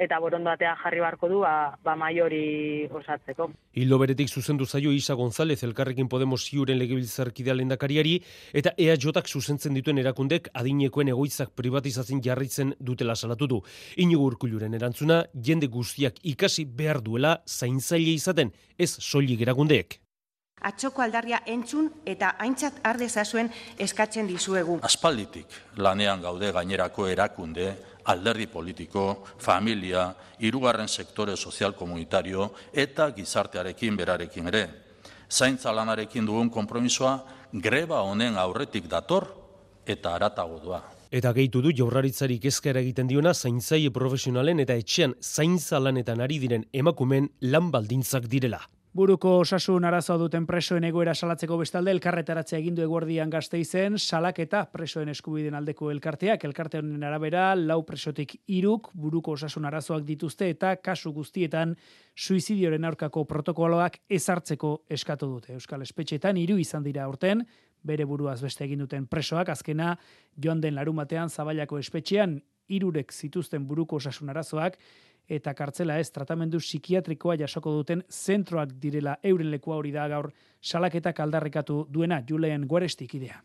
eta 0.00 0.18
borondatea 0.18 0.72
jarri 0.80 1.02
barko 1.04 1.28
du 1.28 1.42
ba, 1.44 1.76
ba 1.84 1.94
maiori 1.96 2.88
osatzeko. 2.88 3.50
Hildo 3.76 3.98
beretik 4.00 4.32
zuzendu 4.32 4.66
zaio 4.66 4.92
Isa 4.96 5.14
González 5.14 5.62
elkarrekin 5.66 6.08
Podemos 6.08 6.40
ziuren 6.48 6.78
legebiltzarkidea 6.80 7.54
lendakariari 7.54 8.16
eta 8.56 8.72
EAJak 8.78 9.28
zuzentzen 9.28 9.76
dituen 9.76 10.00
erakundek 10.00 10.48
adinekoen 10.54 11.12
egoitzak 11.12 11.52
privatizatzen 11.54 12.22
jarritzen 12.24 12.74
dutela 12.80 13.14
salatu 13.14 13.46
du. 13.46 13.62
Inigo 13.96 14.24
urkuluren 14.24 14.74
erantzuna 14.74 15.24
jende 15.34 15.68
guztiak 15.68 16.16
ikasi 16.24 16.64
behar 16.64 17.02
duela 17.04 17.40
zaintzaile 17.46 18.16
izaten 18.16 18.54
ez 18.78 18.94
soilik 18.96 19.42
erakundeek. 19.44 20.00
Atxoko 20.60 21.00
aldarria 21.00 21.38
entzun 21.48 21.86
eta 22.04 22.34
aintzat 22.38 22.82
ardezazuen 22.84 23.48
eskatzen 23.80 24.26
dizuegu. 24.28 24.78
Aspalditik 24.84 25.54
lanean 25.76 26.20
gaude 26.20 26.52
gainerako 26.52 27.06
erakunde 27.08 27.70
alderdi 28.04 28.46
politiko, 28.46 29.24
familia, 29.38 30.14
hirugarren 30.38 30.88
sektore 30.88 31.36
sozial 31.36 31.74
komunitario 31.74 32.50
eta 32.72 33.10
gizartearekin 33.16 33.96
berarekin 33.96 34.48
ere. 34.48 34.64
Zaintza 35.30 35.72
lanarekin 35.72 36.26
dugun 36.26 36.50
konpromisoa 36.50 37.18
greba 37.52 38.00
honen 38.02 38.36
aurretik 38.36 38.88
dator 38.88 39.28
eta 39.86 40.14
aratago 40.14 40.58
doa. 40.62 40.82
Eta 41.10 41.32
gehitu 41.34 41.60
du 41.62 41.72
jaurraritzarik 41.74 42.44
ezkera 42.46 42.80
egiten 42.80 43.08
diona 43.10 43.32
zaintzaile 43.34 43.90
profesionalen 43.90 44.60
eta 44.62 44.76
etxean 44.78 45.16
zaintza 45.20 45.80
lanetan 45.82 46.20
ari 46.20 46.38
diren 46.38 46.66
emakumen 46.72 47.30
lan 47.40 47.70
baldintzak 47.70 48.28
direla. 48.30 48.60
Buruko 48.90 49.36
osasun 49.38 49.84
arazoa 49.86 50.16
duten 50.18 50.48
presoen 50.48 50.82
egoera 50.88 51.12
salatzeko 51.14 51.54
bestalde 51.60 51.92
elkarretaratzea 51.94 52.58
egin 52.58 52.74
du 52.74 52.82
eguerdian 52.82 53.30
gazteizen 53.30 53.94
salaketa 54.02 54.64
presoen 54.72 55.12
eskubiden 55.12 55.54
aldeko 55.54 55.92
elkarteak 55.92 56.42
elkarte 56.48 56.80
honen 56.80 57.04
arabera 57.06 57.44
lau 57.54 57.84
presotik 57.86 58.34
iruk 58.50 58.88
buruko 59.04 59.36
osasun 59.38 59.70
arazoak 59.70 60.02
dituzte 60.08 60.48
eta 60.50 60.74
kasu 60.82 61.12
guztietan 61.14 61.76
suizidioren 62.16 62.84
aurkako 62.90 63.24
protokoloak 63.30 64.00
ezartzeko 64.10 64.72
eskatu 64.90 65.30
dute. 65.36 65.54
Euskal 65.54 65.86
Espetxetan 65.86 66.42
hiru 66.42 66.58
izan 66.58 66.82
dira 66.82 67.04
aurten 67.06 67.46
bere 67.86 68.04
buruaz 68.04 68.40
beste 68.42 68.66
egin 68.66 68.82
duten 68.82 69.06
presoak 69.06 69.54
azkena 69.54 69.94
joan 70.34 70.60
den 70.60 70.74
larumatean 70.74 71.30
zabailako 71.30 71.78
espetxean 71.78 72.40
irurek 72.66 73.12
zituzten 73.12 73.68
buruko 73.68 74.02
osasun 74.02 74.30
arazoak 74.30 74.78
eta 75.30 75.54
kartzela 75.54 75.98
ez 76.02 76.10
tratamendu 76.10 76.58
psikiatrikoa 76.58 77.36
jasoko 77.38 77.72
duten 77.78 78.02
zentroak 78.10 78.74
direla 78.82 79.16
euren 79.22 79.50
lekua 79.50 79.76
hori 79.78 79.92
da 79.94 80.08
gaur 80.10 80.30
salaketak 80.60 81.20
aldarrikatu 81.20 81.84
duena 81.88 82.20
Juleen 82.28 82.66
Guarestik 82.66 83.14
idea. 83.14 83.40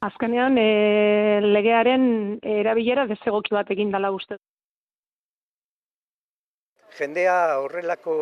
Azkenean 0.00 0.56
e, 0.58 1.40
legearen 1.44 2.04
erabilera 2.42 3.06
desegoki 3.06 3.54
bat 3.54 3.70
egin 3.70 3.92
dela 3.92 4.10
uste. 4.16 4.38
Jendea 6.98 7.36
horrelako 7.60 8.14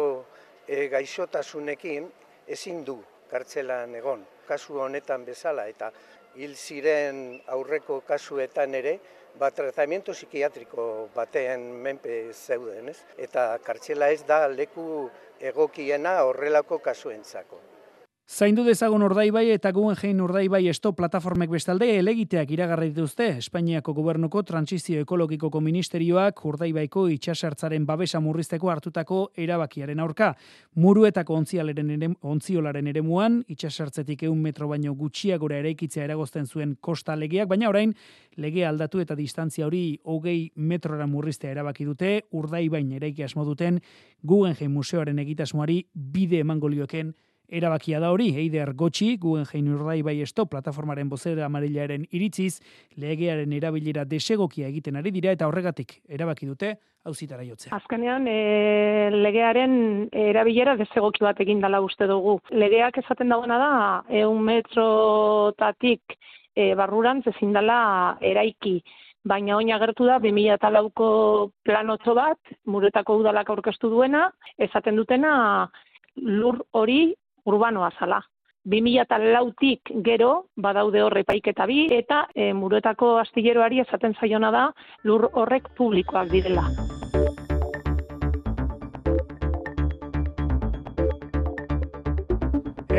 e, 0.67 0.89
gaixotasunekin 0.93 2.11
ezin 2.47 2.85
du 2.85 2.99
kartzelan 3.31 3.95
egon. 3.95 4.27
Kasu 4.49 4.81
honetan 4.85 5.25
bezala 5.25 5.69
eta 5.69 5.93
hil 6.37 6.55
ziren 6.57 7.41
aurreko 7.55 8.01
kasuetan 8.07 8.75
ere 8.75 8.99
ba, 9.37 9.51
tratamiento 9.51 10.13
psikiatriko 10.13 11.09
batean 11.15 11.65
menpe 11.85 12.33
zeuden, 12.33 12.89
ez? 12.89 12.99
Eta 13.17 13.51
kartxela 13.65 14.11
ez 14.15 14.23
da 14.27 14.47
leku 14.49 15.09
egokiena 15.41 16.19
horrelako 16.27 16.79
kasuentzako. 16.83 17.61
Zaindu 18.29 18.61
dezagun 18.61 19.01
urdaibai 19.01 19.47
eta 19.55 19.71
Guggenheim 19.73 20.19
urdaibai 20.21 20.67
esto 20.69 20.91
plataformek 20.93 21.49
bestalde 21.49 21.87
elegiteak 21.97 22.51
iragarri 22.53 22.91
dituzte 22.91 23.25
Espainiako 23.41 23.95
gobernuko 23.97 24.43
transizio 24.45 25.01
ekologikoko 25.01 25.63
ministerioak 25.65 26.43
urdaibaiko 26.45 27.07
itxasertzaren 27.15 27.87
babesa 27.89 28.21
murrizteko 28.21 28.69
hartutako 28.69 29.21
erabakiaren 29.33 30.03
aurka. 30.05 30.35
Muruetako 30.77 31.39
ontzialaren 31.41 31.95
ere, 31.95 32.11
ontziolaren 32.21 32.91
ere 32.93 33.03
muan, 33.03 33.39
itxasertzetik 33.49 34.27
eun 34.29 34.43
metro 34.45 34.69
baino 34.69 34.93
gutxiagora 34.93 35.63
eraikitzea 35.63 36.05
eragozten 36.05 36.45
zuen 36.45 36.77
kosta 36.83 37.17
legeak, 37.17 37.49
baina 37.49 37.71
orain 37.73 37.95
lege 38.37 38.67
aldatu 38.67 39.01
eta 39.01 39.17
distantzia 39.17 39.65
hori 39.65 40.03
hogei 40.05 40.53
metrora 40.55 41.07
murriztea 41.09 41.57
erabaki 41.57 41.89
dute, 41.89 42.13
urdaibain 42.31 42.93
eraiki 42.93 43.25
asmo 43.25 43.49
duten 43.49 43.81
Guggenheim 44.21 44.77
museoaren 44.77 45.25
egitasmoari 45.25 45.81
bide 45.95 46.45
emangolioken 46.45 47.15
Erabakia 47.49 47.97
da 47.97 48.11
hori, 48.13 48.29
Eider 48.37 48.75
Gotxi, 48.77 49.15
Guggenheim 49.17 49.71
Urdai 49.73 50.03
bai 50.05 50.19
esto, 50.21 50.45
plataformaren 50.53 51.09
bozera 51.09 51.47
amarillaren 51.47 52.05
iritziz, 52.13 52.61
legearen 53.01 53.55
erabilera 53.57 54.05
desegokia 54.05 54.69
egiten 54.69 54.99
ari 55.01 55.11
dira 55.15 55.33
eta 55.33 55.49
horregatik 55.49 55.95
erabaki 56.13 56.45
dute 56.47 56.75
hauzitara 57.09 57.47
jotzea. 57.47 57.73
Azkenean, 57.73 58.27
e, 58.29 59.09
legearen 59.15 60.09
erabilera 60.13 60.75
desegoki 60.77 61.25
bat 61.25 61.41
egin 61.41 61.63
dela 61.65 61.81
uste 61.81 62.07
dugu. 62.11 62.37
Legeak 62.53 63.01
esaten 63.01 63.33
dagoena 63.33 63.57
da, 63.63 63.71
eun 64.21 64.43
metrotatik 64.45 66.19
e, 66.55 66.75
barruran 66.77 67.23
ezin 67.33 67.55
dela 67.57 67.79
eraiki 68.21 68.83
baina 69.29 69.57
oin 69.57 69.73
agertu 69.73 70.05
da 70.05 70.19
2004ko 70.21 71.09
planotxo 71.65 72.13
bat, 72.15 72.53
muretako 72.67 73.17
udalak 73.23 73.49
aurkeztu 73.51 73.89
duena, 73.89 74.27
esaten 74.59 75.01
dutena 75.01 75.33
lur 76.17 76.61
hori 76.77 77.15
urbanoa 77.51 77.91
zala. 77.99 78.21
2004tik 78.69 79.95
gero 80.05 80.31
badaude 80.57 81.03
horre 81.03 81.25
paiketa 81.25 81.67
bi 81.71 81.87
eta 81.95 82.27
e, 82.35 82.53
muruetako 82.53 83.15
astilleroari 83.23 83.81
esaten 83.87 84.17
zaiona 84.21 84.53
da 84.53 84.65
lur 85.05 85.29
horrek 85.33 85.73
publikoak 85.79 86.29
direla. 86.35 86.69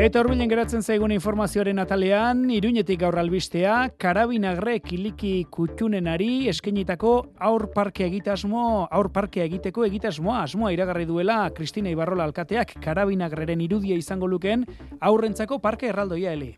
Eta 0.00 0.22
horbilen 0.22 0.48
geratzen 0.48 0.80
zaigun 0.80 1.12
informazioaren 1.12 1.76
atalean, 1.82 2.46
iruñetik 2.56 3.02
gaur 3.02 3.18
albistea, 3.20 3.74
karabinagre 4.00 4.78
kiliki 4.80 5.32
kutxunenari 5.52 6.48
eskenitako 6.48 7.10
aur 7.50 7.66
parke 7.74 8.06
egitasmo, 8.06 8.62
aur 8.88 9.10
parke 9.12 9.42
egiteko 9.44 9.84
egitasmoa, 9.84 10.38
asmoa 10.46 10.72
iragarri 10.72 11.04
duela 11.04 11.36
Kristina 11.52 11.92
Ibarrola 11.92 12.24
alkateak 12.30 12.78
karabinagreren 12.80 13.60
irudia 13.60 14.00
izango 14.00 14.24
luken 14.24 14.64
aurrentzako 15.04 15.60
parke 15.60 15.92
erraldoia 15.92 16.32
heli. 16.32 16.54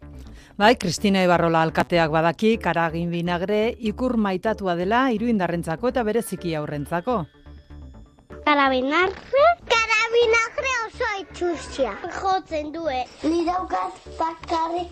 Bai, 0.55 0.77
Kristina 0.79 1.27
Ibarrola 1.27 1.65
alkateak 1.67 2.15
badaki, 2.15 2.55
karagin 2.63 3.11
binagre 3.11 3.73
ikur 3.91 4.21
maitatua 4.23 4.79
dela 4.79 5.09
iruindarrentzako 5.11 5.91
eta 5.91 6.07
bereziki 6.07 6.55
aurrentzako. 6.55 7.25
Karabinagre, 8.47 9.49
Karabinagre 10.12 10.72
oso 10.87 11.07
itxusia. 11.22 11.92
Jotzen 12.20 12.68
due. 12.72 12.98
Ni 13.25 13.46
daukat 13.46 13.96
bakarrik 14.18 14.90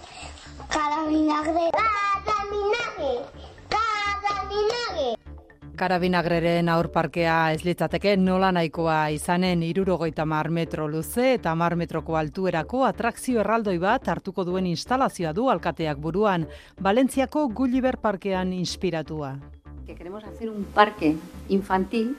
karabinagre. 0.73 1.67
Karabinagre. 1.77 3.11
Karabinagre. 3.69 5.11
Karabinagreren 5.77 6.73
aurparkea 6.73 7.53
ez 7.53 7.61
litzateke 7.69 8.17
nola 8.17 8.49
nahikoa 8.57 9.11
izanen 9.13 9.63
irurogeita 9.63 10.25
mar 10.25 10.49
metro 10.49 10.89
luze 10.89 11.35
eta 11.35 11.53
mar 11.55 11.77
metroko 11.77 12.17
altuerako 12.17 12.87
atrakzio 12.89 13.45
erraldoi 13.45 13.77
bat 13.79 14.09
hartuko 14.09 14.49
duen 14.49 14.73
instalazioa 14.73 15.35
du 15.37 15.51
alkateak 15.51 16.01
buruan, 16.01 16.49
Valentziako 16.81 17.49
Gulliver 17.49 17.99
Parkean 17.99 18.55
inspiratua. 18.55 19.37
Que 19.85 19.95
queremos 19.95 20.25
hacer 20.25 20.49
un 20.49 20.65
parque 20.65 21.17
infantil 21.51 22.17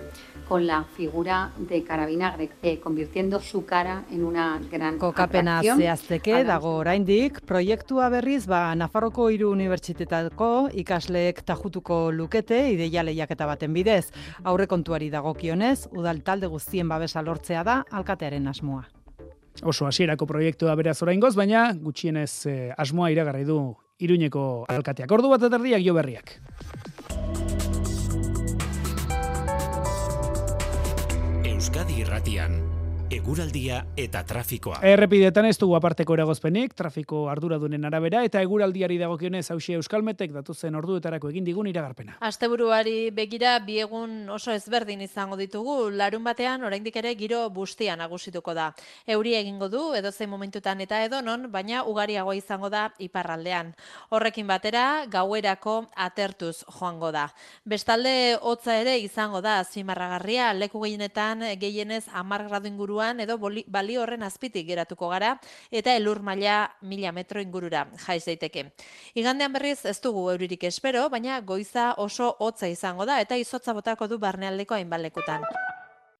con 0.51 0.67
la 0.67 0.83
figura 0.83 1.53
de 1.57 1.81
Carabinagre, 1.81 2.49
eh, 2.61 2.77
convirtiendo 2.81 3.39
su 3.39 3.63
cara 3.65 4.03
en 4.11 4.25
una 4.25 4.59
gran 4.69 4.97
Kokapena 4.97 5.59
atracción. 5.59 5.77
zehazteke 5.77 6.43
dago 6.43 6.75
oraindik, 6.75 7.39
proiektua 7.47 8.09
berriz 8.09 8.47
ba 8.47 8.75
Nafarroko 8.75 9.29
hiru 9.31 9.51
unibertsitetako 9.51 10.67
ikasleek 10.73 11.39
tajutuko 11.47 12.11
lukete 12.11 12.69
ideia 12.73 13.01
lehiaketa 13.01 13.45
baten 13.45 13.71
bidez. 13.71 14.11
Aurrekontuari 14.43 15.09
dagokionez, 15.09 15.87
udal 15.95 16.19
talde 16.21 16.47
guztien 16.47 16.89
babesa 16.89 17.21
lortzea 17.21 17.63
da 17.63 17.85
alkatearen 17.89 18.51
asmoa. 18.51 18.83
Oso 19.63 19.87
hasierako 19.87 20.27
proiektua 20.27 20.75
beraz 20.75 21.01
oraingoz, 21.01 21.37
baina 21.37 21.71
gutxienez 21.71 22.45
eh, 22.47 22.73
asmoa 22.77 23.09
iragarri 23.09 23.45
du 23.45 23.77
Iruñeko 24.01 24.65
alkateak. 24.67 25.11
Ordu 25.13 25.29
bat 25.29 25.43
eta 25.47 25.55
erdiak 25.61 25.83
jo 25.85 25.93
berriak. 25.93 26.41
Euskadi 31.71 32.03
Irratian, 32.03 32.70
eguraldia 33.11 33.81
eta 33.99 34.21
trafikoa. 34.23 34.77
Errepidetan 34.87 35.43
ez 35.49 35.57
dugu 35.59 35.73
aparteko 35.75 36.15
eragozpenik, 36.15 36.71
trafiko 36.79 37.25
arduradunen 37.27 37.83
arabera, 37.89 38.21
eta 38.23 38.39
eguraldiari 38.39 38.95
dagokionez 39.01 39.43
hausia 39.51 39.75
Euskalmetek 39.81 40.31
datuzen 40.31 40.77
orduetarako 40.79 41.27
egin 41.33 41.43
digun 41.43 41.67
iragarpena. 41.67 42.15
Asteburuari 42.23 43.09
begira 43.11 43.57
bi 43.65 43.81
egun 43.83 44.29
oso 44.31 44.55
ezberdin 44.55 45.03
izango 45.03 45.35
ditugu, 45.35 45.89
larun 45.91 46.23
batean 46.23 46.63
oraindik 46.63 46.95
ere 47.01 47.11
giro 47.19 47.41
bustia 47.49 47.97
nagusituko 47.99 48.55
da. 48.55 48.69
Euri 49.05 49.35
egingo 49.35 49.67
du 49.67 49.83
edozein 49.99 50.31
momentutan 50.31 50.79
eta 50.79 51.03
edonon, 51.03 51.49
baina 51.51 51.83
ugariagoa 51.83 52.37
izango 52.39 52.71
da 52.71 52.85
iparraldean. 52.97 53.73
Horrekin 54.15 54.47
batera, 54.47 55.05
gauerako 55.11 55.75
atertuz 55.97 56.63
joango 56.79 57.11
da. 57.11 57.27
Bestalde 57.65 58.37
hotza 58.39 58.79
ere 58.79 58.95
izango 59.03 59.43
da 59.43 59.59
azpimarragarria, 59.65 60.53
leku 60.55 60.79
gehienetan 60.87 61.43
gehienez 61.59 62.05
10 62.07 62.47
gradu 62.47 62.71
inguruan 62.71 63.00
edo 63.09 63.37
boli- 63.37 63.65
balio 63.67 64.01
horren 64.01 64.23
azpitik 64.23 64.67
geratuko 64.67 65.09
gara 65.09 65.39
eta 65.71 65.95
elur 65.95 66.21
maila 66.21 66.71
mila 66.81 67.11
metro 67.11 67.41
ingurura 67.41 67.87
jaiz 68.05 68.25
daiteke. 68.25 68.71
Igandean 69.15 69.53
berriz 69.53 69.85
ez 69.85 69.99
dugu 70.01 70.29
euririk 70.31 70.63
espero, 70.63 71.09
baina 71.09 71.41
goiza 71.41 71.93
oso 71.97 72.35
hotza 72.39 72.67
izango 72.67 73.05
da 73.05 73.19
eta 73.21 73.35
izotza 73.37 73.73
botako 73.73 74.07
du 74.07 74.19
barnealdeko 74.19 74.75
hainbat 74.75 75.01
lekutan. 75.01 75.41